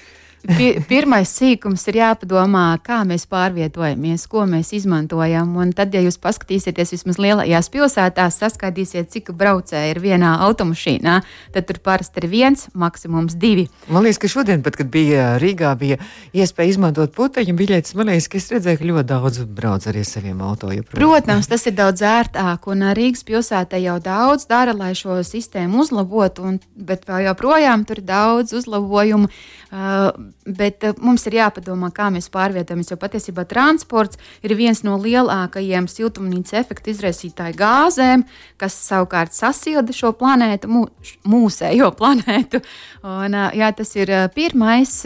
Pirmais 0.46 1.30
sīkums 1.32 1.82
ir 1.90 1.98
jāpadomā, 1.98 2.78
kā 2.84 3.00
mēs 3.08 3.24
pārvietojamies, 3.30 4.26
ko 4.30 4.44
mēs 4.46 4.70
izmantojam. 4.76 5.56
Un 5.58 5.72
tad, 5.74 5.94
ja 5.94 6.02
jūs 6.04 6.18
paskatīsieties 6.22 6.92
vismaz 6.94 7.18
lielajās 7.22 7.68
pilsētās, 7.72 8.38
saskaidīsiet, 8.42 9.10
cik 9.10 9.32
braucēji 9.36 9.94
ir 9.94 10.00
vienā 10.04 10.36
automašīnā, 10.46 11.16
tad 11.54 11.66
tur 11.66 11.80
parasti 11.82 12.22
ir 12.22 12.28
viens, 12.30 12.66
maksimums 12.78 13.34
divi. 13.42 13.66
Man 13.90 14.06
liekas, 14.06 14.20
ka 14.22 14.30
šodien, 14.30 14.62
pat, 14.66 14.78
kad 14.78 14.90
bija 14.92 15.32
Rīgā, 15.42 15.72
bija 15.80 15.98
iespēja 16.36 16.76
izmantot 16.76 17.14
puteņu 17.16 17.56
biļetes. 17.58 17.96
Man 17.98 18.12
liekas, 18.12 18.30
ka 18.30 18.38
es 18.38 18.48
redzēju, 18.54 18.80
ka 18.80 18.90
ļoti 18.92 19.10
daudz 19.10 19.42
brauc 19.58 19.90
arī 19.90 20.06
saviem 20.06 20.44
auto. 20.46 20.70
Joprojām. 20.70 21.00
Protams, 21.00 21.50
tas 21.50 21.66
ir 21.66 21.76
daudz 21.78 22.04
ērtāk, 22.06 22.70
un 22.70 22.86
Rīgas 22.96 23.26
pilsētā 23.26 23.82
jau 23.82 23.98
daudz 24.02 24.46
dara, 24.50 24.76
lai 24.76 24.94
šo 24.98 25.18
sistēmu 25.26 25.82
uzlabotu, 25.82 26.46
un, 26.46 26.62
bet 26.76 27.06
vēl 27.08 27.26
joprojām 27.30 27.86
tur 27.88 28.02
ir 28.02 28.08
daudz 28.14 28.54
uzlabojumu. 28.56 29.30
Uh, 29.74 30.35
bet 30.44 30.84
uh, 30.86 30.94
mums 31.02 31.26
ir 31.28 31.38
jāpadomā, 31.38 31.90
kā 31.94 32.08
mēs 32.14 32.28
pārvietojamies. 32.34 32.92
Jo 32.92 32.98
patiesībā 33.00 33.46
transports 33.48 34.20
ir 34.46 34.56
viens 34.58 34.82
no 34.86 34.96
lielākajiem 35.00 35.88
siltumnīca 35.90 36.60
efekta 36.60 36.92
izraisītāju 36.92 37.58
gāzēm, 37.58 38.24
kas 38.60 38.78
savukārt 38.86 39.36
sasilda 39.36 39.94
šo 39.96 40.12
planētu, 40.18 40.70
mū, 40.70 40.86
mūsējo 41.26 41.92
planētu. 41.98 42.62
Un, 43.02 43.36
uh, 43.36 43.50
jā, 43.56 43.70
tas 43.76 43.94
ir 43.98 44.12
pirmais. 44.36 44.98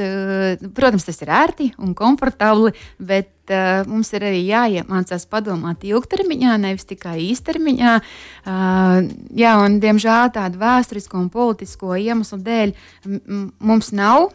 Protams, 0.77 1.07
tas 1.09 1.21
ir 1.25 1.35
ērti 1.35 1.71
un 1.81 1.95
komfortabli, 1.97 2.75
bet 2.99 3.35
uh, 3.55 3.83
mums 3.91 4.13
ir 4.17 4.25
arī 4.27 4.41
jāiemācās 4.49 5.27
padomāt 5.31 5.85
ilgtermiņā, 5.89 6.57
nevis 6.63 6.89
tikai 6.89 7.17
īstermiņā. 7.29 7.97
Uh, 8.45 9.09
jā, 9.37 9.55
un, 9.65 9.81
diemžēl 9.83 10.33
tādu 10.37 10.61
vēsturisko 10.63 11.19
un 11.21 11.29
politisko 11.33 11.97
iemeslu 11.99 12.41
dēļ 12.47 12.75
mums 13.59 13.91
nav 13.97 14.31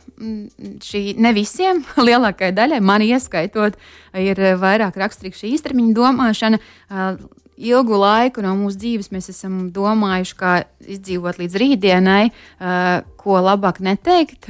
šī 0.86 1.06
ne 1.22 1.34
visiem, 1.36 1.84
lielākajai 2.10 2.56
daļai, 2.56 2.84
man 2.84 3.06
ieskaitot, 3.06 3.80
ir 4.20 4.46
vairāk 4.62 5.00
raksturīga 5.00 5.42
šī 5.42 5.56
īstermiņa 5.58 5.98
domāšana. 5.98 6.62
Uh, 6.90 7.44
ilgu 7.58 7.98
laiku 8.00 8.44
no 8.44 8.54
mūsu 8.60 8.80
dzīves 8.82 9.12
mēs 9.14 9.30
esam 9.32 9.70
domājuši, 9.74 10.36
kā 10.40 10.54
izdzīvot 10.96 11.40
līdz 11.40 11.58
rītdienai, 11.62 12.24
uh, 12.30 13.06
ko 13.20 13.40
labāk 13.42 13.80
neteikt. 13.84 14.50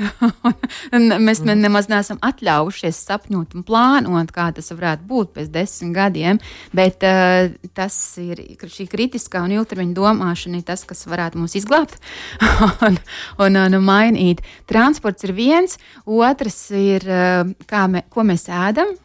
mēs 1.28 1.42
mm. 1.44 1.54
nemaz 1.62 1.88
neesam 1.92 2.20
atļaujušies 2.26 3.04
sapņot 3.08 3.56
un 3.56 3.66
plānot, 3.68 4.34
kā 4.36 4.50
tas 4.56 4.74
varētu 4.74 5.08
būt 5.10 5.36
pēc 5.38 5.54
desmit 5.54 5.96
gadiem. 5.96 6.42
Bet 6.76 7.06
uh, 7.06 7.54
tas 7.78 7.96
ir 8.22 8.42
šī 8.66 8.90
kritiskā 8.92 9.46
un 9.46 9.56
ilgtermiņa 9.60 9.96
domāšana, 9.96 10.64
tas, 10.66 10.84
kas 10.88 11.06
varētu 11.10 11.42
mūs 11.44 11.58
izglābt 11.62 12.00
un, 12.88 13.00
un, 13.46 13.64
un 13.70 13.80
mainīt. 13.86 14.44
Transports 14.70 15.28
ir 15.28 15.36
viens, 15.38 15.80
otrs 16.06 16.60
ir, 16.76 17.06
uh, 17.06 17.88
mē, 17.96 18.08
ko 18.10 18.26
mēs 18.28 18.50
ēdam 18.50 18.98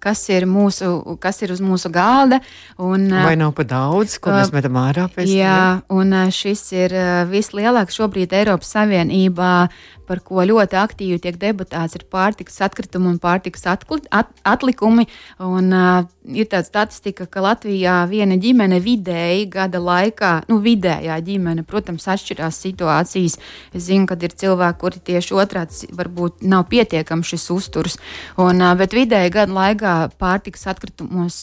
kas 0.00 0.22
ir, 0.32 0.46
mūsu, 0.48 1.18
kas 1.20 1.42
ir 1.44 1.52
uz 1.52 1.60
mūsu 1.60 1.90
galda. 1.92 2.40
Un, 2.80 3.08
Vai 3.12 3.36
nav 3.36 3.52
pa 3.56 3.66
daudz, 3.68 4.16
ko 4.22 4.32
mēs 4.32 4.52
metam 4.54 4.78
ārā 4.80 5.08
pēc 5.12 5.28
tam? 5.28 5.34
Jā, 5.36 5.60
un 5.92 6.16
šis 6.32 6.64
ir 6.76 6.96
vislielākais 7.28 7.98
šobrīd 7.98 8.32
Eiropas 8.40 8.72
Savienībā 8.76 9.52
par 10.08 10.22
ko 10.24 10.42
ļoti 10.48 10.78
aktīvi 10.80 11.20
tiek 11.22 11.38
debatēts, 11.40 11.98
ir 11.98 12.06
pārtikas 12.12 12.58
atkritumi 12.64 13.12
un 13.12 13.18
pārtikas 13.22 13.66
atlikumi. 13.68 15.06
Un, 15.44 15.70
uh, 15.74 16.08
ir 16.28 16.48
tāda 16.50 16.66
statistika, 16.66 17.28
ka 17.30 17.44
Latvijā 17.44 18.00
viena 18.10 18.38
ģimene 18.40 18.80
vidēji 18.84 19.48
gada 19.52 19.80
laikā, 19.82 20.32
nu, 20.50 20.60
vidējā 20.64 21.18
ģimene, 21.28 21.64
protams, 21.68 22.08
atšķirās 22.10 22.60
situācijas. 22.66 23.38
Es 23.72 23.88
zinu, 23.88 24.08
ka 24.08 24.18
ir 24.24 24.34
cilvēki, 24.42 24.80
kuri 24.82 25.04
tieši 25.12 25.36
otrādi 25.38 25.90
varbūt 25.98 26.44
nav 26.48 26.66
pietiekams 26.72 27.34
šis 27.34 27.48
uzturs, 27.54 27.98
un, 28.40 28.62
uh, 28.62 28.74
bet 28.78 28.96
vidēji 28.96 29.36
gada 29.38 29.60
laikā 29.60 29.98
pārtikas 30.20 30.66
atkritumos 30.72 31.42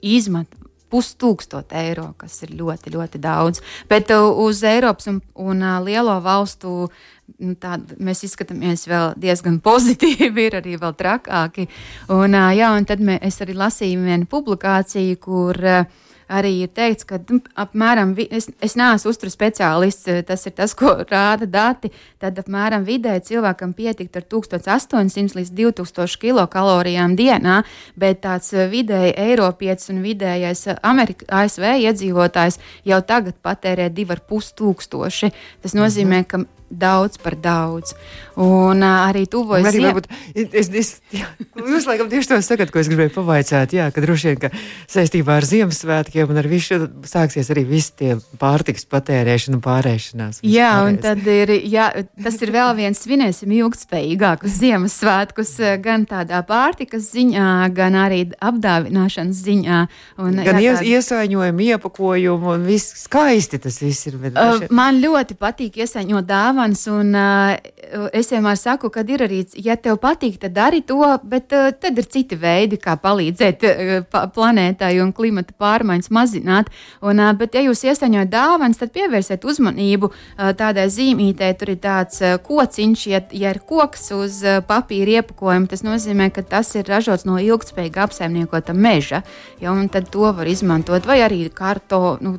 izmet 0.00 0.55
pustūkstot 0.92 1.74
eiro, 1.76 2.10
kas 2.20 2.38
ir 2.46 2.54
ļoti, 2.58 2.92
ļoti 2.94 3.20
daudz. 3.22 3.62
Bet 3.90 4.12
uh, 4.14 4.28
uz 4.44 4.62
Eiropas 4.66 5.10
un, 5.10 5.20
un 5.34 5.62
uh, 5.64 5.76
lielo 5.84 6.16
valstu 6.24 6.74
nu, 6.86 7.54
tād, 7.60 7.96
mēs 7.98 8.24
izskatāmies 8.28 8.86
vēl 8.90 9.14
diezgan 9.20 9.60
pozitīvi, 9.68 10.48
ir 10.48 10.58
arī 10.60 10.76
vēl 10.80 10.96
trakāki. 10.98 11.68
Un, 12.14 12.36
uh, 12.36 12.50
jā, 12.56 12.72
un 12.76 12.88
tad 12.88 13.02
mē, 13.04 13.18
es 13.26 13.40
arī 13.44 13.56
lasīju 13.58 14.06
vienu 14.06 14.30
publikāciju, 14.30 15.20
kur 15.22 15.62
uh, 15.62 16.04
arī 16.28 16.52
ir 16.64 16.70
teikts, 16.74 17.06
ka 17.06 17.18
nu, 17.30 17.38
apmēram, 17.58 18.14
es, 18.30 18.48
es 18.64 18.76
neesmu 18.78 19.12
uzturu 19.12 19.32
speciālists, 19.32 20.08
eh, 20.10 20.22
tas 20.26 20.46
ir 20.48 20.54
tas, 20.56 20.74
ko 20.78 20.92
rāda 21.12 21.46
dati. 21.46 21.92
Tad 22.22 22.38
apmēram 22.42 22.86
vidēji 22.86 23.26
cilvēkam 23.30 23.74
pietikt 23.76 24.18
ar 24.18 24.26
1800 24.32 25.38
līdz 25.38 25.52
2000 25.60 26.20
kilokalorijām 26.22 27.16
dienā, 27.18 27.60
bet 27.96 28.22
tāds 28.26 28.52
eh, 28.54 28.66
vidēji 28.72 29.14
Eiropietis 29.28 29.92
un 29.94 30.02
vidējais 30.04 30.66
eh, 30.72 30.82
Amerika, 30.86 31.28
ASV 31.42 31.68
iedzīvotājs 31.86 32.60
jau 32.88 33.00
tagad 33.06 33.38
patērē 33.42 33.88
2,5 33.94 34.52
tūkstoši. 34.58 35.32
Tas 35.62 35.78
nozīmē, 35.78 36.24
ka 36.28 36.44
daudz 36.70 37.18
par 37.22 37.36
daudz. 37.40 37.94
Un 38.36 38.82
uh, 38.84 39.06
arī 39.08 39.24
tuvojas 39.30 39.72
ziem... 39.72 39.86
varbūt, 39.88 40.10
es, 40.36 40.68
es, 40.68 40.90
jā, 41.14 41.24
Jūs 41.56 41.86
laikam 41.88 42.10
tieši 42.12 42.28
to 42.28 42.36
sakat, 42.44 42.70
ko 42.72 42.82
es 42.82 42.88
gribēju 42.90 43.14
pavaicāt. 43.14 43.72
Jā, 43.72 43.86
ka 43.94 44.02
droši 44.04 44.28
vien, 44.28 44.40
ka 44.42 44.50
saistībā 44.92 45.38
ar 45.38 45.46
Ziemassvētkiem 45.48 46.32
un 46.32 46.40
ar 46.40 46.48
visu 46.50 46.76
sāksies 47.08 47.48
arī 47.54 47.64
visi 47.68 47.94
tie 47.96 48.10
pārtiks 48.40 48.84
patērēšana 48.92 49.56
un 49.56 49.62
pārēšanās. 49.64 50.42
Jā, 50.44 50.72
un 50.84 50.98
tad 51.00 51.24
ir, 51.32 51.54
jā, 51.64 51.88
tas 52.22 52.36
ir 52.44 52.52
vēl 52.52 52.74
viens 52.76 53.00
svinēsim 53.00 53.54
ilgspējīgākus 53.56 54.58
Ziemassvētkus 54.60 55.54
gan 55.84 56.04
tādā 56.10 56.42
pārtikas 56.46 57.08
ziņā, 57.14 57.48
gan 57.76 57.96
arī 58.02 58.26
apdāvināšanas 58.36 59.40
ziņā. 59.48 59.80
Un, 60.20 60.42
gan 60.44 60.60
jā, 60.60 60.76
tā... 60.76 60.84
iesaiņojumu, 60.92 61.66
iepakojumu 61.72 62.52
un 62.58 62.68
viss 62.68 63.06
skaisti 63.06 63.62
tas 63.64 63.80
viss 63.80 64.10
ir. 64.10 64.20
Bet, 64.20 64.36
uh, 64.36 64.68
man 64.76 65.00
ļoti 65.00 65.38
patīk 65.40 65.80
iesaņot 65.80 66.28
dāvājumu 66.28 66.55
dāvanas. 66.56 66.86
Un, 66.88 67.14
uh, 67.14 68.10
es 68.12 68.30
vienmēr 68.30 68.56
saku, 68.56 68.90
ka 68.90 69.04
ir 69.06 69.22
arī, 69.22 69.44
ja 69.62 69.76
tev 69.76 69.98
patīk, 70.00 70.38
tad 70.40 70.54
dari 70.54 70.82
to, 70.82 71.04
bet 71.24 71.52
uh, 71.52 71.70
tad 71.72 71.98
ir 71.98 72.06
citi 72.06 72.36
veidi, 72.36 72.76
kā 72.76 72.96
palīdzēt 72.96 73.64
uh, 73.64 74.28
planētai 74.34 75.00
un 75.02 75.12
klimata 75.12 75.52
pārmaiņas 75.58 76.10
mazināt. 76.10 76.70
Un, 77.02 77.20
uh, 77.20 77.32
bet, 77.36 77.54
ja 77.54 77.62
jūs 77.62 77.84
iesaņojat 77.84 78.30
dāvanas, 78.32 78.80
tad 78.80 78.92
pievērsiet 78.92 79.44
uzmanību 79.44 80.10
uh, 80.10 80.52
tādai 80.56 80.88
zīmītei. 80.88 81.52
Tur 81.58 81.74
ir 81.74 81.80
tāds 81.82 82.20
uh, 82.22 82.36
kociņš, 82.42 83.06
ja, 83.12 83.22
ja 83.32 83.54
ir 83.54 83.62
koks 83.66 84.10
uz 84.16 84.42
uh, 84.44 84.60
papīra 84.66 85.20
iepakojuma, 85.20 85.68
tas 85.70 85.84
nozīmē, 85.86 86.30
ka 86.34 86.42
tas 86.42 86.74
ir 86.76 86.88
ražots 86.88 87.26
no 87.28 87.38
ilgspējīga 87.42 88.06
apsaimniekota 88.08 88.74
meža. 88.74 89.22
Ja, 89.60 89.74
tad 89.92 90.10
to 90.12 90.32
var 90.36 90.48
izmantot, 90.48 91.06
vai 91.06 91.20
arī 91.24 91.44
karto, 91.54 92.16
nu, 92.24 92.36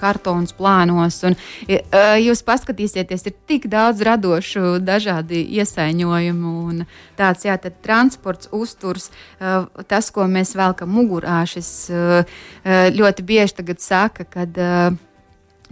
kartons 0.00 0.54
plānos. 0.58 1.22
Un, 1.28 1.38
uh, 1.68 2.16
jūs 2.18 2.42
paskatīsieties, 2.46 3.28
ir 3.28 3.36
tik 3.48 3.57
tik 3.58 3.66
daudz 3.72 4.02
radošu, 4.06 4.78
dažādi 4.78 5.42
iesaiņojumu 5.58 6.54
un 6.70 6.84
tāds, 7.18 7.42
jā, 7.48 7.58
transports, 7.82 8.50
uzturs, 8.54 9.10
uh, 9.40 9.66
tas, 9.90 10.12
ko 10.14 10.28
mēs 10.30 10.54
velkam 10.58 10.94
mugurā, 10.94 11.40
šis 11.50 11.72
uh, 11.90 12.22
uh, 12.22 12.88
ļoti 12.94 13.26
bieži 13.26 13.58
tagad 13.58 13.82
saka, 13.82 14.28
kad 14.28 14.62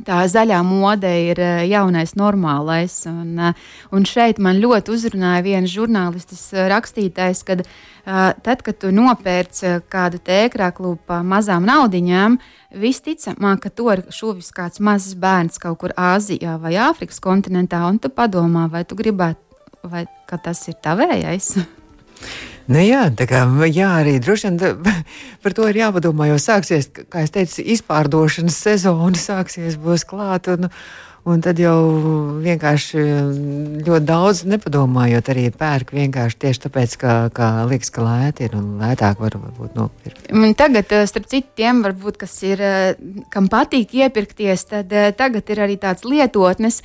tā 0.05 0.21
zaļā 0.29 0.59
mode 0.67 1.11
ir 1.31 1.41
jaunais 1.71 2.17
normālais. 2.19 2.99
Un, 3.09 3.39
un 3.95 4.09
šeit 4.09 4.41
man 4.43 4.61
ļoti 4.61 4.93
uzrunāja 4.93 5.45
viens 5.47 5.73
žurnālistis 5.73 6.51
rakstītājs, 6.53 7.45
kad 7.47 7.65
tad, 8.05 8.63
kad 8.63 8.77
tu 8.83 8.93
nopērc 8.95 9.63
kādu 9.91 10.21
tēkrāklu 10.23 10.97
pa 11.09 11.23
mazām 11.27 11.67
naudiņām, 11.67 12.39
Visticamāk, 12.77 13.63
ka 13.65 13.71
to 13.73 13.87
ir 13.95 14.03
šuvis 14.13 14.51
kāds 14.53 14.83
mazs 14.85 15.15
bērns 15.17 15.61
kaut 15.63 15.79
kur 15.81 15.95
Āzijā 15.97 16.59
vai 16.61 16.75
Āfrikas 16.83 17.23
kontinentā, 17.25 17.81
un 17.89 18.01
tu 18.03 18.11
padomā, 18.13 18.67
vai 18.73 18.85
tu 18.85 18.99
gribētu, 18.99 19.41
vai 19.87 20.05
tas 20.29 20.67
ir 20.69 20.77
tavējais. 20.85 21.55
Nu 22.67 22.83
jā, 22.83 23.05
kā 23.15 23.45
jā, 23.71 23.89
arī 24.01 24.17
droši 24.23 24.51
vien 24.51 24.95
par 25.43 25.55
to 25.55 25.69
ir 25.71 25.81
jāpadomā, 25.85 26.31
jo 26.33 26.39
sāksies, 26.43 26.91
kā 27.13 27.23
es 27.23 27.35
teicu, 27.35 27.63
izpārdošanas 27.77 28.59
sezona 28.59 29.21
sāksies, 29.21 29.79
būs 29.79 30.07
klāta. 30.09 30.57
Un, 30.59 30.71
Un 31.27 31.41
tad 31.43 31.59
jau 31.59 31.75
vienkārši 32.39 33.01
ļoti 33.83 34.07
daudz 34.07 34.45
nepadomājot, 34.47 35.31
arī 35.33 35.49
pērk 35.51 35.91
vienkārši 35.97 36.39
tieši 36.45 36.61
tāpēc, 36.69 36.93
ka, 37.01 37.15
ka 37.35 37.49
liekas, 37.67 37.91
ka 37.91 38.05
lēti 38.05 38.47
ir 38.47 38.55
un 38.55 38.77
lētāk 38.79 39.19
var 39.19 39.35
būt 39.35 39.75
nopirkt. 39.75 40.29
Tagad, 40.61 40.93
eh, 40.95 41.03
starp 41.11 41.27
citu, 41.33 41.51
tiem 41.59 41.81
varbūt, 41.83 42.21
kas 42.21 42.37
ir, 42.47 42.63
eh, 42.63 42.95
kam 43.35 43.49
patīk 43.51 43.91
iepirkties, 43.99 44.65
tad 44.71 44.95
eh, 44.95 45.09
tagad 45.19 45.51
ir 45.51 45.65
arī 45.67 45.75
tāds 45.83 46.07
lietotnes, 46.07 46.79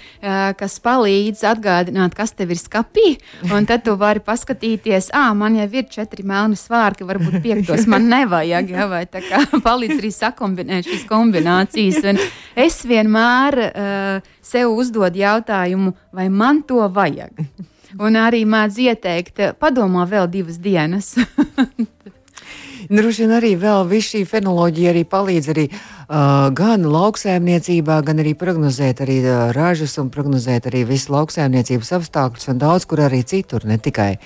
kas 0.58 0.80
palīdz 0.82 1.44
atgādināt, 1.46 2.16
kas 2.18 2.34
tev 2.34 2.52
ir 2.54 2.58
skapī. 2.58 3.20
Un 3.54 3.66
tad 3.70 3.86
tu 3.86 3.96
vari 4.00 4.20
paskatīties, 4.26 5.12
ah, 5.14 5.36
man 5.38 5.56
jau 5.60 5.70
ir 5.70 5.86
četri 5.92 6.26
melni 6.26 6.58
svārki, 6.58 7.06
varbūt 7.06 7.42
piektos 7.46 7.86
man 7.86 8.10
nevajag, 8.10 8.74
ja, 8.74 8.90
vai 8.90 9.06
tā 9.06 9.22
kā 9.22 9.46
palīdz 9.68 10.02
arī 10.02 10.12
sakombinēt 10.18 10.90
šīs 10.90 11.08
kombinācijas. 11.10 12.04
Un 12.10 12.22
es 12.56 12.82
vienmēr 12.88 13.62
uh, 13.70 14.31
sev 14.42 14.72
uzdod 14.74 15.16
jautājumu, 15.16 15.94
vai 16.14 16.30
man 16.30 16.64
to 16.64 16.82
vajag. 16.88 17.44
Un 18.06 18.16
arī 18.16 18.46
mēdz 18.48 18.78
ieteikt, 18.88 19.42
padomā 19.60 20.06
vēl 20.08 20.30
divas 20.32 20.62
dienas. 20.62 21.16
Droši 22.92 23.24
vien 23.24 23.32
arī 23.38 23.52
šī 24.04 24.24
fenoloģija 24.28 24.90
arī 24.92 25.04
palīdz 25.08 25.50
arī 25.54 25.68
uh, 25.72 26.50
gan 26.52 26.84
lauksēmniecībā, 26.84 28.02
gan 28.04 28.20
arī 28.20 28.34
prognozēt 28.36 29.04
arī 29.06 29.22
uh, 29.24 29.52
ražas 29.56 29.98
un 30.02 30.10
prognozēt 30.12 30.68
arī 30.68 30.82
visu 30.90 31.14
lauksēmniecības 31.14 31.94
apstākļus 32.00 32.50
un 32.52 32.60
daudz 32.60 32.88
kur 32.90 33.04
arī 33.06 33.22
citur, 33.24 33.64
ne 33.64 33.78
tikai 33.78 34.18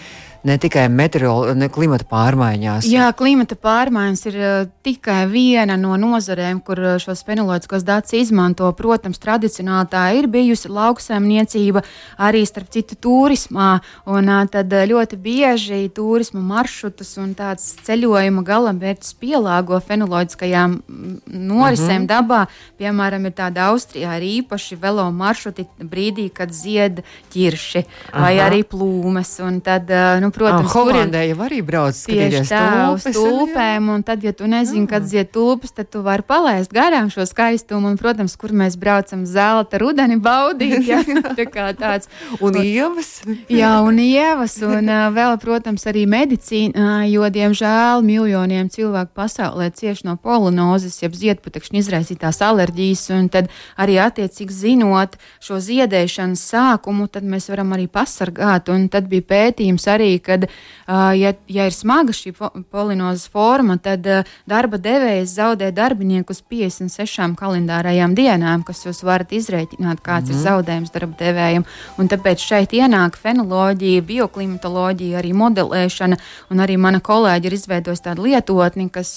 ne 0.45 0.57
tikai 0.61 0.85
meteoroloģija, 0.93 1.69
klimata 1.73 2.05
pārmaiņās. 2.09 2.85
Jā, 2.89 3.07
klimata 3.17 3.57
pārmaiņas 3.57 4.23
ir 4.29 4.37
uh, 4.37 4.53
tikai 4.85 5.23
viena 5.31 5.77
no 5.79 5.95
nozarēm, 5.97 6.59
kur 6.65 6.81
uh, 6.83 6.95
šos 7.01 7.23
fenoloģiskos 7.25 7.85
datus 7.87 8.13
izmanto. 8.19 8.69
Protams, 8.77 9.19
tradicionāli 9.21 9.89
tā 9.91 10.03
ir 10.19 10.29
bijusi 10.31 10.69
lauksaimniecība, 10.69 11.81
arī 12.21 12.43
starp 12.45 12.69
citu 12.75 12.97
turismā. 13.07 13.71
Un, 14.05 14.29
uh, 14.29 14.43
tad 14.51 14.73
ļoti 14.91 15.19
bieži 15.21 15.81
turisma 15.95 16.43
maršrutus 16.45 17.15
un 17.21 17.33
tāds 17.37 17.71
ceļojuma 17.87 18.45
galamērķis 18.45 19.17
pielāgo 19.21 19.81
fenoloģiskajām 19.81 20.77
norisēm 20.85 22.03
mm 22.03 22.05
-hmm. 22.05 22.11
dabā. 22.11 22.45
Piemēram, 22.77 23.25
ir 23.25 23.33
tāda 23.33 23.71
Austrijā 23.71 24.17
ir 24.19 24.27
īpaši 24.43 24.77
velo 24.77 25.09
maršruti 25.11 25.65
brīdī, 25.81 26.29
kad 26.29 26.53
zied 26.53 27.01
ķirši 27.33 27.83
Aha. 28.11 28.21
vai 28.21 28.33
arī 28.37 28.63
plūmes. 28.63 29.39
Un 29.45 29.61
tad, 29.61 29.89
nu, 30.21 30.31
protams, 30.35 30.69
oh, 30.69 30.85
Holandē 30.85 31.23
jau 31.29 31.39
arī 31.45 31.61
brauc 31.65 31.97
skatīties 31.97 32.51
uz 32.51 33.07
tulpēm, 33.15 33.89
un 33.93 34.03
tad, 34.05 34.23
ja 34.25 34.33
tu 34.35 34.49
nezini, 34.49 34.87
kad 34.89 35.05
ziet 35.07 35.31
tulpes, 35.35 35.73
tad 35.75 35.89
tu 35.93 36.03
vari 36.05 36.25
palaist 36.27 36.73
garām 36.75 37.09
šo 37.13 37.25
skaistumu, 37.27 37.91
un, 37.93 37.99
protams, 37.99 38.35
kur 38.39 38.53
mēs 38.55 38.77
braucam 38.79 39.25
zelta 39.29 39.79
rudeni 39.81 40.17
baudīt, 40.21 40.83
ja, 40.87 41.01
tā 41.39 41.47
kā 41.49 41.69
tāds. 41.77 42.09
Un 42.43 42.59
ievas. 42.61 43.11
jā, 43.51 43.71
un 43.85 43.99
ievas, 44.03 44.57
un 44.65 44.91
uh, 44.91 45.07
vēl, 45.15 45.37
protams, 45.41 45.85
arī 45.89 46.05
medicīna, 46.09 47.05
jo, 47.09 47.25
diemžēl, 47.31 48.03
miljoniem 48.05 48.69
cilvēku 48.73 49.15
pasaulē 49.17 49.71
cieši 49.75 50.09
no 50.09 50.17
polinozes, 50.21 50.99
jeb 51.03 51.15
ziedputekšņu 51.17 51.81
izraisītās 51.81 52.41
alerģijas, 52.45 53.07
un 53.15 53.29
tad 53.33 53.51
arī 53.81 53.97
attiecīgi 54.03 54.55
zinot 54.55 55.17
šo 55.43 55.59
ziedēšanas 55.63 56.43
sākumu, 56.51 57.07
tad 57.11 57.27
mēs 57.27 57.49
varam 57.51 57.73
arī 57.75 57.87
pasargāt, 57.91 58.69
un 58.73 58.87
tad 58.91 59.09
bija 59.11 59.25
pētījums 59.29 59.87
arī, 59.91 60.15
kad, 60.25 60.47
ja, 60.87 61.33
ja 61.47 61.67
ir 61.69 61.75
smaga 61.75 62.15
šī 62.15 62.33
polinozes 62.71 63.27
forma, 63.31 63.77
tad 63.81 64.07
darba 64.49 64.79
devējs 64.81 65.35
zaudē 65.37 65.71
darbinieku 65.75 66.35
uz 66.35 66.41
56 66.41 67.35
kalendārajām 67.39 68.15
dienām, 68.17 68.65
kas 68.67 68.85
jūs 68.85 69.03
varat 69.05 69.33
izrēķināt, 69.35 70.01
kāds 70.05 70.29
mm. 70.29 70.33
ir 70.33 70.37
mhm. 70.37 70.45
zaudējums 70.47 70.95
darba 70.95 71.19
devējiem. 71.21 71.67
Un 72.01 72.11
tāpēc 72.11 72.43
šeit 72.43 72.75
ienāk 72.77 73.19
fenoloģija, 73.21 74.05
bioklimatoloģija, 74.09 75.19
arī 75.21 75.35
modelēšana, 75.37 76.19
un 76.53 76.65
arī 76.65 76.79
mana 76.81 77.01
kolēģi 77.03 77.49
ir 77.49 77.59
izveidojusi 77.59 78.07
tādu 78.09 78.27
lietotni, 78.29 78.89
kas 78.93 79.13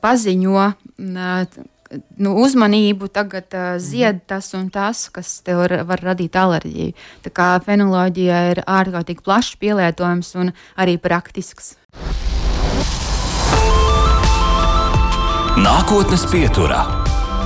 paziņo 0.00 0.72
nu, 2.18 2.34
uzmanību, 2.44 3.08
tagad 3.14 3.54
uh, 3.54 3.74
zied 3.82 4.24
tas 4.30 4.52
un 4.56 4.68
tas, 4.74 5.06
kas 5.14 5.38
tev 5.46 5.62
var, 5.64 5.76
var 5.88 6.02
radīt 6.12 6.36
alerģiju. 6.38 6.94
Tā 7.24 7.32
kā 7.34 7.48
fenoloģija 7.64 8.42
ir 8.52 8.62
ārkārtīgi 8.64 9.24
plašs 9.24 9.56
pielietojums 9.60 10.34
un 10.40 10.52
arī 10.76 10.98
praktisks. 11.02 11.74
Nākotnes 15.54 16.24
pieturā 16.26 16.82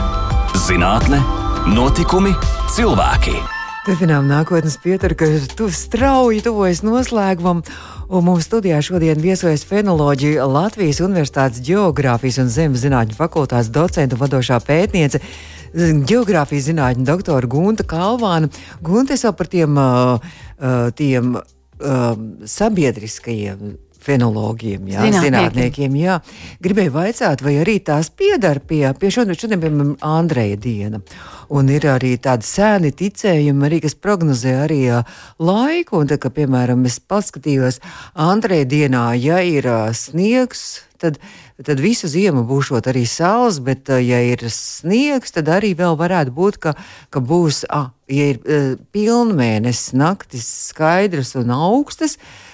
-zinātne, 0.67 1.21
notikumi, 1.69 2.33
cilvēki. 2.73 3.37
Turpinām 3.85 4.27
nākotnes 4.29 4.79
pieturu, 4.81 5.17
ka 5.17 5.27
tu 5.57 5.69
strauji 5.73 6.43
tuvojas 6.45 6.83
noslēgumam. 6.85 7.63
Un 8.09 8.25
mums 8.25 8.47
studijā 8.49 8.79
šodien 8.81 9.19
viesojas 9.21 9.67
fenoloģija 9.69 10.47
Latvijas 10.49 11.03
Universitātes 11.05 11.61
Geogrāfijas 11.61 12.39
un 12.41 12.47
Zemes 12.49 12.81
zinātņu 12.81 13.13
fakultātes 13.19 13.69
docenta 13.69 14.17
vadošā 14.17 14.57
pētniece. 14.65 15.21
Geogrāfijas 16.09 16.71
zinātņu 16.71 17.05
doktora 17.05 17.51
Gunta 17.53 17.85
Kalvāna. 17.85 18.49
Gunta, 18.81 19.13
es 19.13 19.27
jau 19.27 19.35
par 19.37 19.51
tiem, 19.53 19.77
tiem 20.97 21.37
sabiedriskajiem 22.57 23.77
fenologiem, 24.09 24.89
jā, 24.89 25.07
zinātniekiem. 25.13 25.97
Jā. 26.01 26.19
Gribēju 26.65 26.95
vaicāt, 26.95 27.43
vai 27.45 27.59
arī 27.63 27.79
tās 27.85 28.11
piedara 28.15 28.63
pie, 28.65 28.85
pie 28.99 29.13
šodien, 29.15 29.39
šodien 29.39 29.63
piemēram, 29.63 29.95
Andreja 30.05 30.59
diena. 30.61 31.03
Un 31.53 31.71
ir 31.73 31.87
arī 31.89 32.15
tādi 32.21 32.45
sēni 32.45 32.93
ticējumi, 32.97 33.69
arī, 33.69 33.81
kas 33.85 33.97
prognozē 33.97 34.55
arī 34.65 34.83
laiku. 35.41 36.01
Un, 36.01 36.11
tā, 36.11 36.19
ka, 36.21 36.33
piemēram, 36.35 36.85
es 36.89 36.99
paskatījos 37.01 37.81
Andreja 38.29 38.69
dienā, 38.69 39.07
ja 39.21 39.41
ir 39.45 39.69
sniegs, 39.97 40.83
tad, 41.01 41.21
tad 41.65 41.81
visu 41.81 42.11
ziemu 42.11 42.45
būšot 42.49 42.91
arī 42.91 43.05
saules, 43.09 43.61
bet, 43.65 43.89
ja 44.03 44.21
ir 44.25 44.45
sniegs, 44.53 45.33
tad 45.37 45.49
arī 45.53 45.75
vēl 45.79 45.97
varētu 46.01 46.35
būt, 46.37 46.61
ka, 46.65 46.75
ka 47.15 47.23
būs, 47.25 47.63
ah, 47.73 47.93
ja 48.11 48.35
ir 48.35 48.43
uh, 48.43 48.75
pilnmēnesis, 48.93 49.95
naktis 49.97 50.49
skaidras 50.73 51.37
un 51.39 51.55
augstas, 51.55 52.19
uh, 52.19 52.48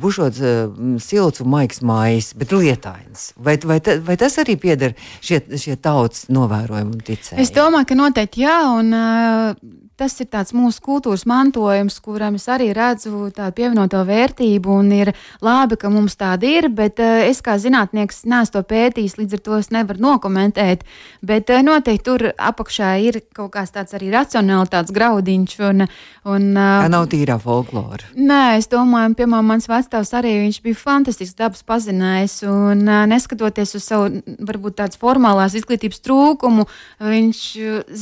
bušot 0.00 0.40
uh, 0.40 0.72
silts 1.02 1.42
un 1.44 1.50
maigs 1.52 1.82
mājas, 1.84 2.32
bet 2.38 2.54
lietains. 2.56 3.30
Vai, 3.36 3.58
vai, 3.68 3.78
vai 4.06 4.16
tas 4.20 4.38
arī 4.42 4.56
pieder 4.60 4.96
šie, 5.20 5.42
šie 5.60 5.76
tautas 5.76 6.28
novērojumi 6.32 6.96
un 6.96 7.04
ticējumi? 7.04 7.42
Es 7.44 7.52
domāju, 7.54 7.90
ka 7.92 7.98
noteikti 7.98 8.44
jā, 8.46 8.58
un 8.78 8.92
uh, 8.96 9.52
tas 10.00 10.14
ir 10.22 10.28
tāds 10.32 10.54
mūsu 10.56 10.82
kultūras 10.84 11.24
mantojums, 11.28 11.98
kuram 12.02 12.36
es 12.38 12.48
arī 12.50 12.70
redzu 12.76 13.28
tādu 13.34 13.54
pievienoto 13.58 14.02
vērtību, 14.08 14.76
un 14.82 14.92
ir 14.96 15.12
labi, 15.44 15.78
ka 15.80 15.90
mums 15.92 16.16
tāda 16.20 16.48
ir, 16.48 16.68
bet 16.72 17.00
uh, 17.02 17.22
es 17.28 17.42
kā 17.44 17.58
zinātnieks 17.60 18.24
neesmu 18.28 18.56
to 18.56 18.62
pētījis, 18.68 19.18
līdz 19.20 19.38
ar 19.38 19.42
to 19.46 19.58
es 19.60 19.70
nevaru 19.74 20.02
nokomentēt, 20.02 20.82
bet 21.24 21.52
uh, 21.52 21.62
noteikti 21.64 22.06
tur 22.08 22.26
apakšā 22.32 22.92
ir 23.04 23.20
kaut 23.36 23.52
kāds 23.54 23.74
tāds 23.74 23.94
arī 23.96 24.10
racionālitātes 24.14 24.94
graudiņš, 24.94 25.56
un, 25.68 25.86
un 26.28 26.48
uh, 26.56 26.82
Tā 26.82 26.90
nav 26.92 27.06
tīrā 27.12 27.38
folklora. 27.42 28.10
Nē, 28.18 28.58
es 28.58 28.68
domāju, 28.72 29.14
piemēram, 29.20 29.52
mans 29.54 29.68
vecāks 29.70 30.12
arī 30.18 30.34
bija 30.62 30.78
fantastisks 30.78 31.38
dabas 31.38 31.62
pazinējs. 31.66 32.40
Un, 32.48 32.84
neskatoties 33.10 33.76
uz 33.78 33.86
savu 33.86 34.22
varbūt 34.42 34.78
tādas 34.80 35.00
formālās 35.00 35.56
izglītības 35.58 36.02
trūkumu, 36.04 36.66
viņš 37.02 37.42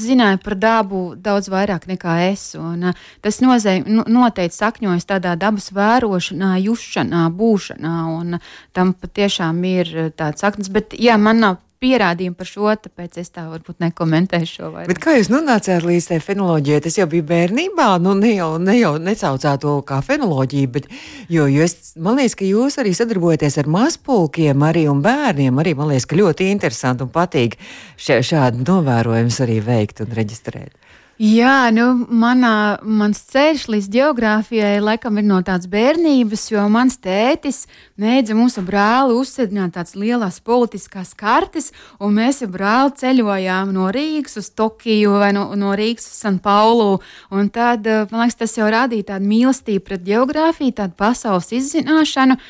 zināja 0.01 0.41
par 0.43 0.57
dabu 0.61 1.03
daudz 1.21 1.51
vairāk 1.53 1.80
nekā 1.89 2.19
es. 2.29 2.51
Un, 2.59 2.91
uh, 2.91 3.09
tas 3.25 3.41
nozē, 3.45 3.79
nu, 3.87 4.05
noteikti 4.11 4.59
sakņojas 4.59 5.09
tādā 5.09 5.37
dabas 5.41 5.71
vērošanā, 5.77 6.57
jušanā, 6.67 7.25
būšanā. 7.41 7.97
Un, 8.19 8.39
tam 8.77 8.93
patiešām 8.93 9.65
ir 9.71 10.13
tāds 10.19 10.45
saknes. 10.45 10.69
Bet 10.73 10.97
jā, 10.99 11.17
man 11.21 11.45
nav 11.47 11.61
pierādījumi 11.81 12.37
par 12.37 12.49
šo, 12.49 12.69
tāpēc 12.85 13.17
es 13.23 13.33
tā 13.33 13.47
varbūt 13.49 13.81
nekomentēšu 13.81 14.53
šo 14.59 14.69
vairāk. 14.75 14.89
Bet 14.91 15.01
kā 15.01 15.15
jūs 15.17 15.31
nonācāt 15.33 15.85
līdz 15.87 16.11
tai 16.11 16.19
fenoloģijai? 16.25 16.83
Tas 16.85 16.99
jau 17.01 17.07
bija 17.11 17.27
bērnībā, 17.31 17.89
nu 18.05 18.13
ne 18.19 18.35
jau, 18.35 18.51
ne 18.61 18.77
jau 18.77 18.93
necaucāt 19.01 19.63
to 19.65 19.79
kā 19.89 20.03
fenoloģiju, 20.05 20.73
bet 20.77 20.91
jo, 21.33 21.47
jo 21.49 21.65
es, 21.65 21.95
man 21.97 22.21
liekas, 22.21 22.37
ka 22.37 22.49
jūs 22.49 22.77
arī 22.83 22.93
sadarbojaties 22.97 23.57
ar 23.63 23.71
mazpulkiem 23.73 24.67
arī 24.69 24.87
un 24.93 25.01
bērniem. 25.05 25.63
Arī 25.63 25.75
man 25.79 25.93
liekas, 25.93 26.09
ka 26.11 26.21
ļoti 26.21 26.51
interesanti 26.53 27.07
un 27.07 27.13
patīk 27.15 27.57
šādu 27.97 28.67
novērojumus 28.67 29.41
arī 29.47 29.61
veikt 29.65 30.05
un 30.05 30.13
reģistrēt. 30.21 30.77
Jā, 31.21 31.69
nu, 31.77 32.07
manā, 32.17 32.79
mans 32.81 33.19
ceļš 33.29 33.67
līdz 33.69 33.89
geogrāfijai 33.93 34.79
laikam 34.81 35.19
ir 35.21 35.27
no 35.29 35.43
tādas 35.45 35.69
bērnības, 35.69 36.47
jo 36.49 36.63
mans 36.73 36.97
tētis 36.97 37.67
mēģināja 38.01 38.39
mūsu 38.39 38.65
brāli 38.65 39.19
uzsēdināt 39.21 39.75
tādas 39.75 39.99
lielas 40.01 40.39
politiskās 40.41 41.13
kartes, 41.13 41.75
un 42.01 42.17
mēs 42.17 42.41
ar 42.47 42.49
brāli 42.55 42.97
ceļojām 43.03 43.77
no 43.77 43.91
Rīgas 43.93 44.41
uz 44.41 44.49
Tokiju 44.57 45.19
vai 45.21 45.35
no, 45.37 45.51
no 45.61 45.75
Rīgas 45.77 46.09
uz 46.09 46.23
San 46.25 46.41
Paulu. 46.41 47.03
Un 47.29 47.53
tad, 47.53 47.85
man 48.09 48.25
liekas, 48.25 48.41
tas 48.41 48.57
jau 48.57 48.73
radīja 48.73 49.11
tādu 49.13 49.29
mīlestību 49.29 49.85
pret 49.91 50.09
geogrāfiju, 50.09 50.79
tādu 50.81 50.97
pasaules 51.05 51.53
izzināšanu. 51.53 52.41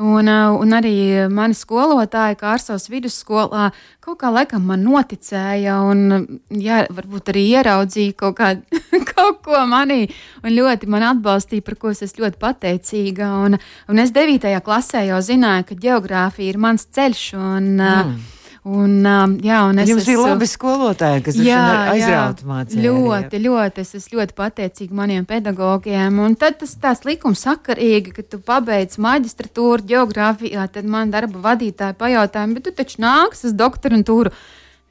Un, 0.00 0.28
un 0.28 0.72
arī 0.72 1.28
mani 1.28 1.52
skolotāji, 1.56 2.38
kā 2.40 2.54
ar 2.54 2.62
savas 2.62 2.88
vidusskolā, 2.88 3.68
kaut 4.00 4.18
kā 4.22 4.30
laikam 4.32 4.64
man 4.70 4.80
noticēja, 4.86 5.76
un 5.84 6.40
jā, 6.48 6.86
varbūt 6.88 7.28
arī 7.34 7.44
ieraudzīja 7.58 8.16
kaut, 8.16 8.38
kā, 8.40 8.54
kaut 9.12 9.42
ko 9.44 9.60
manī, 9.68 10.06
un 10.40 10.56
ļoti 10.56 10.88
man 10.88 11.04
atbalstīja, 11.10 11.66
par 11.66 11.76
ko 11.76 11.92
es 11.92 12.00
esmu 12.06 12.24
ļoti 12.24 12.40
pateicīga. 12.40 13.32
Un, 13.44 13.58
un 13.92 14.02
es 14.02 14.14
9. 14.16 14.48
klasē 14.64 15.04
jau 15.10 15.20
zināju, 15.20 15.68
ka 15.68 15.80
geogrāfija 15.84 16.54
ir 16.54 16.62
mans 16.62 16.88
ceļš. 16.88 17.26
Un, 17.36 17.74
mm. 17.76 18.41
Un, 18.62 19.00
um, 19.02 19.32
jā, 19.42 19.56
un 19.66 19.80
es 19.82 19.88
Jums 19.90 20.04
esmu, 20.04 20.12
bija 20.12 20.34
labi 20.36 20.46
skolotāji, 20.46 21.22
kas 21.26 21.38
jā, 21.42 21.62
aizrauta 21.96 22.46
mācīja. 22.46 22.84
Ļoti, 22.84 23.34
jā. 23.34 23.42
ļoti. 23.48 23.82
Es 23.82 23.96
esmu 23.98 24.20
ļoti 24.20 24.36
pateicīga 24.38 24.98
maniem 25.00 25.26
pedagogiem. 25.26 26.20
Un 26.22 26.36
tad 26.38 26.60
tas 26.60 26.76
tāds 26.78 27.02
likums 27.08 27.42
sakarīgi, 27.42 28.14
ka 28.14 28.22
tu 28.22 28.38
pabeidz 28.38 29.00
maģistratūru 29.02 29.82
geogrāfijā, 29.90 30.68
tad 30.70 30.86
man 30.86 31.10
darba 31.10 31.42
vadītāji 31.50 31.98
pajautāja, 31.98 32.52
bet 32.54 32.68
tu 32.68 32.74
taču 32.78 33.02
nāks 33.02 33.42
uz 33.50 33.56
doktorantūru. 33.58 34.30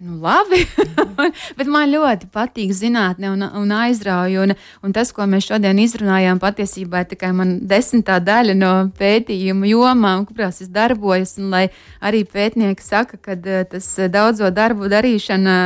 Nu, 0.02 0.16
labi, 0.18 0.64
bet 1.60 1.68
man 1.70 1.92
ļoti 1.92 2.26
patīk 2.34 2.72
zinātnē 2.74 3.30
un, 3.36 3.44
un 3.60 3.74
aizrauja. 3.84 4.48
Un, 4.48 4.54
un 4.82 4.96
tas, 4.98 5.12
ko 5.14 5.28
mēs 5.30 5.46
šodien 5.46 5.78
izrunājām, 5.78 6.40
patiesībā 6.42 7.04
ir 7.04 7.12
tikai 7.12 7.30
desmitā 7.70 8.16
daļa 8.26 8.56
no 8.58 8.72
pētījuma 8.98 9.70
jomām, 9.70 10.24
kurās 10.26 10.64
es 10.66 10.72
darbojos. 10.74 11.36
Un, 11.38 11.52
lai 11.54 11.68
arī 12.02 12.24
pētnieki 12.26 12.82
saka, 12.82 13.20
ka 13.22 13.38
eh, 13.38 13.62
tas 13.70 13.92
daudzo 14.10 14.50
darbu 14.50 14.90
darīšana, 14.90 15.60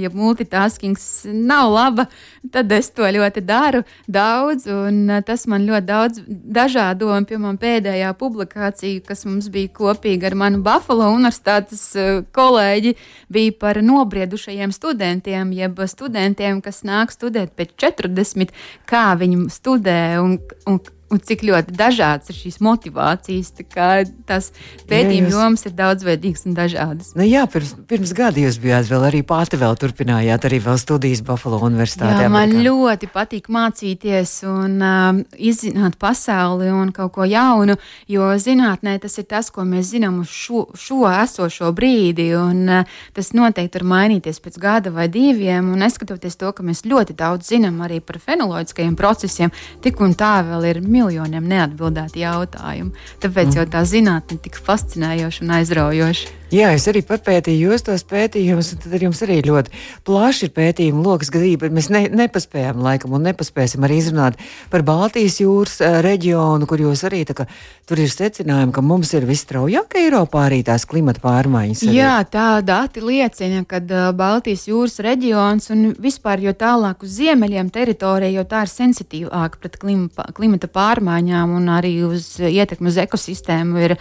ja 0.00 0.12
multitaskings 0.16 1.26
nav 1.28 1.68
laba, 1.76 2.08
tad 2.50 2.72
es 2.72 2.90
to 2.90 3.06
ļoti 3.06 3.42
daru 3.46 3.82
daudz. 4.10 4.66
Un 4.72 5.10
eh, 5.10 5.22
tas 5.26 5.46
man 5.50 5.66
ļoti 5.68 5.86
daudz 5.88 6.22
dažādo, 6.26 7.10
un 7.14 7.26
piemēram, 7.28 7.58
pēdējā 7.62 8.12
publikācija, 8.18 9.02
kas 9.06 9.26
mums 9.28 9.50
bija 9.52 9.70
kopīga 9.76 10.30
ar 10.30 10.38
manu 10.44 10.62
Buffalo 10.64 11.10
universitātes 11.14 11.84
eh, 11.96 12.22
kolēģi, 12.34 12.96
bija 13.32 13.56
par 13.60 13.82
nobriedušajiem 13.84 14.74
studentiem, 14.74 15.52
jeb 15.56 15.84
studentiem, 15.86 16.62
kas 16.64 16.82
nāk 16.88 17.14
studēt 17.14 17.54
pēc 17.58 17.76
40, 17.86 18.52
kā 18.88 19.06
viņi 19.18 19.46
studē 19.52 20.02
un, 20.22 20.36
un 20.70 20.82
un 21.12 21.20
cik 21.20 21.44
ļoti 21.46 21.74
dažādas 21.76 22.32
ir 22.32 22.38
šīs 22.38 22.58
motivācijas. 22.64 23.52
Tā 23.60 23.88
tās 24.28 24.50
pētījuma 24.88 25.28
jūs... 25.28 25.36
jomas 25.36 25.66
ir 25.68 25.74
daudzveidīgas 25.76 26.46
un 26.48 26.56
dažādas. 26.56 27.12
Nu, 27.18 27.26
jā, 27.28 27.44
pirms, 27.50 27.74
pirms 27.90 28.14
gada 28.16 28.40
jūs 28.40 28.58
bijāt 28.62 28.88
vēl 28.90 29.06
arī 29.10 29.22
pati 29.26 29.60
vēl 29.60 29.76
turpinājāt 29.80 30.46
arī 30.48 30.60
vēl 30.64 30.80
studijas 30.80 31.22
Buffalo 31.26 31.60
universitātē. 31.66 32.24
Jā, 32.24 32.30
man 32.32 32.48
Amerikā. 32.48 32.64
ļoti 32.68 33.10
patīk 33.12 33.50
mācīties 33.52 34.34
un 34.48 34.78
um, 34.80 35.20
izzināt 35.36 35.98
pasauli 36.00 36.70
un 36.72 36.92
kaut 36.96 37.14
ko 37.16 37.28
jaunu, 37.28 37.76
jo 38.10 38.30
zinātnē 38.40 38.96
tas 39.02 39.18
ir 39.20 39.28
tas, 39.28 39.52
ko 39.52 39.66
mēs 39.68 39.92
zinām 39.92 40.22
uz 40.24 40.32
šo, 40.32 40.64
šo 40.78 41.04
esošo 41.10 41.72
brīdi, 41.76 42.30
un 42.38 42.64
uh, 42.80 42.98
tas 43.16 43.32
noteikti 43.36 43.82
var 43.82 43.88
mainīties 43.96 44.40
pēc 44.42 44.58
gada 44.62 44.94
vai 44.94 45.08
diviem, 45.12 45.72
un 45.74 45.84
neskatoties 45.84 46.38
to, 46.40 46.54
ka 46.56 46.64
mēs 46.64 46.86
ļoti 46.88 47.16
daudz 47.18 47.52
zinām 47.52 47.82
arī 47.84 48.00
par 48.04 48.20
fenoloģiskajiem 48.22 48.96
procesiem, 48.98 49.52
tik 49.84 50.00
un 50.02 50.16
tā 50.18 50.34
vēl 50.46 50.68
ir 50.70 50.80
milzīgi 50.82 51.01
miljoniem 51.02 51.48
neatbildētu 51.50 52.22
jautājumu. 52.22 52.94
Tāpēc 53.22 53.50
mm. 53.50 53.58
jau 53.58 53.66
tā 53.74 53.82
zinātne 53.88 54.38
ir 54.38 54.44
tik 54.46 54.60
fascinējoša 54.62 55.44
un 55.44 55.58
aizraujoša. 55.58 56.41
Jā, 56.52 56.68
es 56.76 56.84
arī 56.90 57.00
papētīju 57.08 57.70
jūs 57.70 57.86
tos 57.86 58.02
pētījumus, 58.04 58.74
un 58.74 58.80
tad 58.82 59.00
jums 59.00 59.22
arī 59.24 59.38
ļoti 59.46 59.72
plaši 60.04 60.44
ir 60.44 60.50
pētījumu 60.52 61.00
lokus 61.06 61.30
gadījumā, 61.32 61.62
bet 61.62 61.76
mēs 61.78 61.88
ne, 61.88 62.02
nepaspējām 62.12 62.82
laikam 62.84 63.14
un 63.16 63.24
nepaspēsim 63.24 63.86
arī 63.86 64.02
izrunāt 64.02 64.36
par 64.68 64.84
Baltijas 64.84 65.38
jūras 65.40 65.78
reģionu, 66.04 66.68
kur 66.68 66.82
jūs 66.84 67.06
arī 67.08 67.22
kā 67.32 67.46
tur 67.88 68.02
ir 68.02 68.12
secinājumi, 68.12 68.74
ka 68.76 68.84
mums 68.84 69.14
ir 69.16 69.24
visstraujāk 69.28 69.96
Eiropā 70.02 70.42
arī 70.50 70.60
tās 70.66 70.84
klimata 70.88 71.22
pārmaiņas. 71.24 71.86
Arī. 71.86 71.96
Jā, 71.96 72.18
tā 72.28 72.46
dati 72.66 73.00
liecina, 73.00 73.64
ka 73.68 73.80
Baltijas 74.16 74.66
jūras 74.68 74.98
reģions 75.04 75.72
un 75.72 75.88
vispār 76.04 76.44
jo 76.44 76.52
tālāk 76.52 77.06
uz 77.06 77.16
ziemeļiem 77.16 77.72
teritorija, 77.72 78.32
jo 78.36 78.44
tā 78.48 78.66
ir 78.66 78.72
sensitīvāka 78.74 79.62
pret 79.62 79.80
klima, 79.80 80.28
klimata 80.36 80.68
pārmaiņām 80.68 81.56
un 81.56 81.72
arī 81.72 81.94
uz 82.10 82.34
ietekmi 82.44 82.92
uz 82.92 83.00
ekosistēmu 83.06 83.84
ir 83.88 83.96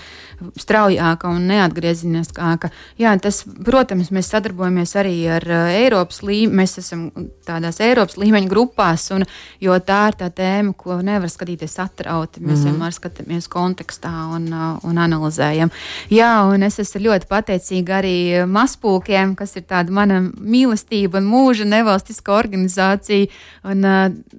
straujāka 0.60 1.32
un 1.32 1.48
neatgriezeniskāka. 2.42 2.72
Jā, 3.00 3.14
tas, 3.22 3.44
protams, 3.66 4.12
mēs 4.12 4.30
sadarbojamies 4.32 4.96
arī 5.00 5.16
ar 5.30 5.46
Eiropas 5.72 6.22
līmeni, 6.24 6.62
mēs 6.62 6.78
esam 6.82 7.10
tādās 7.46 7.80
Eiropas 7.82 8.18
līmeņa 8.18 8.50
grupās, 8.50 9.10
un, 9.12 9.26
jo 9.62 9.78
tā 9.80 10.10
ir 10.10 10.18
tā 10.20 10.30
tēma, 10.30 10.74
ko 10.78 11.00
nevar 11.02 11.30
skatīties 11.30 11.78
atrauti. 11.80 12.42
Mēs 12.42 12.60
mm 12.60 12.66
-hmm. 12.66 12.72
vienmēr 12.72 12.94
skatāmies 12.94 13.48
kontekstā 13.48 14.36
un, 14.36 14.48
un 14.84 14.98
analizējam. 14.98 15.72
Jā, 16.10 16.44
un 16.54 16.64
es 16.64 16.80
esmu 16.80 17.02
ļoti 17.02 17.28
pateicīga 17.28 18.02
arī 18.02 18.46
mazpulkiem, 18.46 19.36
kas 19.36 19.56
ir 19.56 19.64
tāda 19.64 19.92
mana 19.92 20.22
mīlestība 20.22 21.18
un 21.18 21.26
mūža 21.26 21.66
nevalstiska 21.66 22.32
organizācija. 22.34 23.28
Un, 23.64 23.84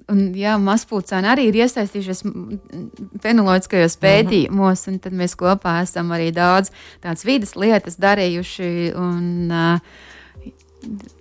un 0.09 0.33
jā, 0.35 0.57
mazpulcēni 0.57 1.27
arī 1.27 1.47
ir 1.47 1.55
iesaistījušies 1.55 2.23
fenoloģiskajos 3.21 3.97
mhm. 3.97 4.01
pētījumos, 4.05 4.87
un 4.87 4.99
tad 4.99 5.13
mēs 5.13 5.35
kopā 5.35 5.81
esam 5.83 6.11
arī 6.11 6.31
daudz 6.31 6.71
tādas 7.01 7.25
vidas 7.25 7.55
lietas 7.55 7.92
darījuši. 8.01 8.71
Un, 8.99 9.27
uh, 9.51 10.01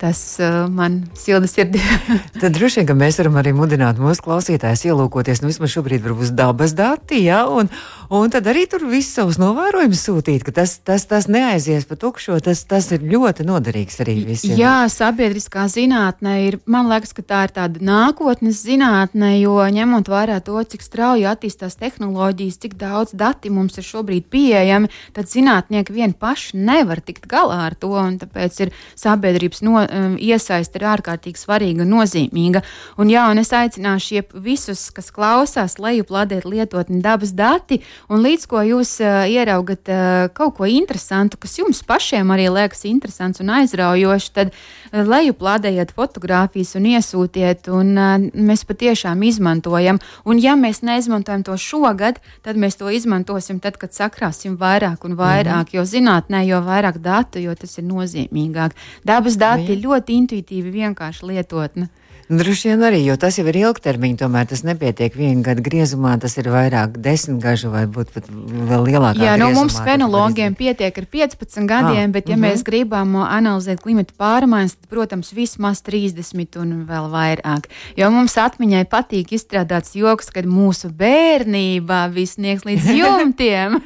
tas 0.00 0.20
uh, 0.42 0.66
man 0.70 1.02
silda 1.18 1.46
sirdī. 1.50 1.80
Tad 2.42 2.54
droši 2.56 2.80
vien, 2.80 2.88
ka 2.88 2.96
mēs 2.98 3.18
varam 3.20 3.38
arī 3.40 3.52
mudināt 3.56 4.00
mūsu 4.02 4.24
klausītājus 4.26 4.84
ielūkoties, 4.88 5.42
nu 5.42 5.50
vismaz 5.50 5.72
šobrīd 5.74 6.02
varbūt 6.04 6.34
dabas 6.36 6.74
dati, 6.76 7.20
ja, 7.26 7.44
un, 7.46 7.70
un 8.12 8.32
tad 8.32 8.48
arī 8.50 8.64
tur 8.70 8.84
visus 8.90 9.14
savus 9.16 9.38
novērojumus 9.40 10.02
sūtīt, 10.08 10.42
ka 10.46 10.54
tas, 10.56 10.74
tas, 10.84 11.04
tas 11.10 11.28
neaizies 11.30 11.86
pa 11.88 11.98
tukšo, 12.00 12.38
tas, 12.44 12.64
tas 12.68 12.88
ir 12.94 13.04
ļoti 13.06 13.46
noderīgs 13.46 14.00
arī 14.04 14.16
visiem. 14.26 14.56
Jā, 14.58 14.74
sabiedriskā 14.92 15.68
zinātnē 15.70 16.34
ir, 16.48 16.58
man 16.66 16.90
liekas, 16.90 17.14
ka 17.16 17.24
tā 17.26 17.44
ir 17.46 17.54
tāda 17.56 17.82
nākotnes 17.84 18.62
zinātne, 18.64 19.34
jo 19.40 19.58
ņemot 19.62 20.10
vērā 20.10 20.40
to, 20.44 20.58
cik 20.74 20.84
strauji 20.84 21.28
attīstās 21.30 21.78
tehnoloģijas, 21.80 22.60
cik 22.64 22.76
daudz 22.80 23.14
dati 23.14 23.52
mums 23.52 23.78
ir 23.78 23.86
šobrīd 23.86 24.28
pieejami, 24.32 24.90
tad 25.16 25.30
zinātnieki 25.30 25.94
vien 25.94 26.16
paši 26.16 26.58
nevar 26.58 27.02
tikt 27.04 27.28
galā 27.30 27.62
ar 27.68 27.78
to, 27.78 27.94
un 27.94 28.18
tāpēc 28.20 28.60
ir 28.66 28.74
sabiedrība 28.98 29.51
sabiedrības 29.52 29.62
no, 29.62 29.80
um, 29.80 30.16
iesaiste 30.18 30.78
ir 30.78 30.86
ārkārtīgi 30.86 31.38
svarīga 31.38 31.82
un 31.84 31.92
nozīmīga. 31.92 32.62
Un, 32.98 33.10
jā, 33.10 33.28
un 33.30 33.38
es 33.38 33.52
aicināšu 33.52 34.22
visus, 34.34 34.90
kas 34.90 35.10
klausās, 35.10 35.78
lejuplādēt 35.78 36.44
lietotni 36.44 37.02
dabas 37.02 37.32
dati, 37.32 37.82
un 38.08 38.22
līdz 38.22 38.46
ko 38.46 38.62
jūs 38.62 39.00
uh, 39.02 39.26
ieraugat 39.28 39.88
uh, 39.88 40.28
kaut 40.32 40.56
ko 40.56 40.66
interesantu, 40.66 41.38
kas 41.38 41.58
jums 41.58 41.82
pašiem 41.82 42.30
arī 42.30 42.48
liekas 42.50 42.84
interesants 42.84 43.40
un 43.40 43.50
aizraujošs, 43.50 44.30
tad 44.32 44.52
uh, 44.52 45.02
lejuplādējiet 45.02 45.92
fotogrāfijas 45.92 46.76
un 46.76 46.88
iesūtiet, 46.94 47.68
un 47.68 47.96
uh, 47.96 48.16
mēs 48.32 48.64
patiešām 48.64 49.22
izmantojam. 49.22 50.00
Un, 50.24 50.38
ja 50.38 50.56
mēs 50.56 50.82
neizmantojam 50.82 51.44
to 51.46 51.56
šogad, 51.56 52.20
tad 52.42 52.56
mēs 52.56 52.78
to 52.80 52.90
izmantosim 52.90 53.60
tad, 53.60 53.78
kad 53.80 53.92
sakrāsim 53.92 54.56
vairāk 54.60 55.04
un 55.04 55.16
vairāk, 55.16 55.66
mm 55.66 55.72
-hmm. 55.72 55.76
jo 55.76 55.82
zinātnē, 55.82 56.44
jo 56.46 56.60
vairāk 56.62 56.98
datu, 56.98 57.38
jo 57.38 57.54
tas 57.54 57.78
ir 57.78 57.84
nozīmīgāk. 57.84 58.72
Dabas 59.04 59.36
dati 59.42 59.78
ļoti 59.82 60.18
intuitīvi 60.22 60.72
vienkārši 60.78 61.28
lietotni. 61.32 61.88
Droši 62.32 62.70
vien 62.70 62.82
arī, 62.86 63.02
jo 63.04 63.12
tas 63.20 63.36
jau 63.36 63.44
ir 63.50 63.58
ilgtermiņa, 63.60 64.16
tomēr 64.22 64.46
tas 64.48 64.62
nepietiek 64.64 65.12
viena 65.18 65.42
gada 65.44 65.60
griezumā, 65.64 66.14
tas 66.22 66.32
ir 66.40 66.46
vairāk 66.48 66.94
desmit 67.04 67.42
gažu 67.42 67.68
vai 67.68 67.82
būt 67.90 68.12
pat 68.14 68.30
vēl 68.30 68.86
lielākā. 68.88 69.20
Jā, 69.20 69.34
nu 69.36 69.50
mums 69.52 69.76
fenologiem 69.84 70.56
pietiek 70.56 70.96
ar 70.96 71.08
15 71.12 71.68
gadiem, 71.68 72.08
ah, 72.08 72.12
bet 72.14 72.30
ja 72.30 72.36
uh 72.36 72.40
-huh. 72.40 72.46
mēs 72.46 72.64
gribam 72.64 73.16
analizēt 73.20 73.82
klimata 73.84 74.16
pārmaiņas, 74.16 74.76
tad, 74.80 74.88
protams, 74.88 75.32
vismaz 75.32 75.82
30 75.82 76.56
un 76.56 76.86
vēl 76.88 77.10
vairāk. 77.12 77.68
Jo 77.96 78.10
mums 78.10 78.36
atmiņai 78.38 78.84
patīk 78.88 79.32
izstrādāts 79.36 79.92
joks, 79.94 80.30
kad 80.30 80.46
mūsu 80.46 80.88
bērnība 80.88 82.08
viss 82.12 82.34
sniegs 82.34 82.64
līdz 82.64 82.88
jumtiem. 83.00 83.80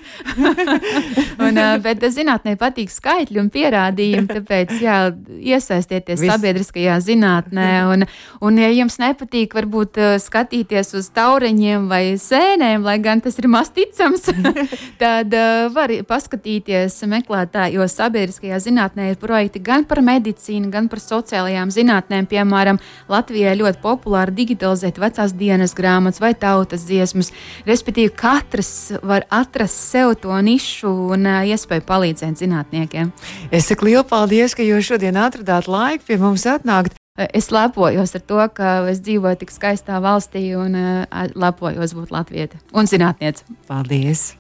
un, 1.47 1.55
bet 1.83 1.99
zinātnē 1.99 2.57
patīk 2.57 2.91
skaitļi 2.91 3.41
un 3.41 3.51
pierādījumi, 3.51 4.29
tāpēc 4.29 4.79
jā, 4.81 5.11
iesaistieties 5.41 6.21
Vis... 6.21 6.31
sabiedriskajā 6.31 7.01
zinātnē. 7.01 7.71
Un, 7.93 8.07
Un, 8.45 8.59
ja 8.61 8.69
jums 8.69 8.99
nepatīk, 9.01 9.55
varbūt 9.57 9.99
uh, 10.01 10.15
skatīties 10.21 10.93
uz 10.99 11.09
taureņiem 11.17 11.87
vai 11.89 12.03
sēnēm, 12.21 12.85
lai 12.85 12.99
gan 13.03 13.23
tas 13.25 13.39
ir 13.41 13.49
maz 13.49 13.71
ticams, 13.75 14.27
tad 15.03 15.33
uh, 15.37 15.69
var 15.73 15.93
paskatīties 16.09 16.99
meklētājos 17.09 17.97
sabiedriskajā 17.97 18.59
zinātnē 18.67 19.11
ir 19.13 19.21
projekti 19.21 19.63
gan 19.65 19.87
par 19.89 20.03
medicīnu, 20.05 20.69
gan 20.73 20.91
par 20.93 21.01
sociālajām 21.03 21.73
zinātnēm. 21.73 22.29
Piemēram, 22.29 22.81
Latvijā 23.13 23.55
ļoti 23.57 23.81
populāri 23.85 24.37
digitalizēt 24.43 25.01
vecās 25.01 25.33
dienas 25.37 25.77
grāmatas 25.77 26.21
vai 26.21 26.35
tautas 26.37 26.85
dziesmas. 26.89 27.33
Respektīvi, 27.69 28.13
katrs 28.17 28.73
var 29.07 29.25
atrast 29.33 29.81
sev 29.93 30.17
to 30.21 30.37
nišu 30.45 30.93
un 31.17 31.25
uh, 31.25 31.41
iespēju 31.49 31.87
palīdzēt 31.89 32.45
zinātniekiem. 32.45 33.15
Es 33.55 33.71
saku 33.71 33.91
lielu 33.91 34.05
paldies, 34.09 34.57
ka 34.57 34.67
jūs 34.67 34.93
šodien 34.93 35.17
atradāt 35.21 35.71
laiku 35.71 36.11
pie 36.11 36.21
mums 36.21 36.45
atnākt. 36.51 36.99
Es 37.17 37.51
lepojos 37.55 38.13
ar 38.19 38.25
to, 38.29 38.41
ka 38.53 38.79
es 38.93 39.01
dzīvoju 39.05 39.41
tik 39.41 39.55
skaistā 39.55 40.01
valstī 40.05 40.51
un 40.59 40.77
uh, 40.77 41.29
lepojos 41.33 41.97
būt 41.97 42.13
latvieti 42.13 42.61
un 42.77 42.91
zinātniece. 42.91 43.47
Paldies! 43.71 44.37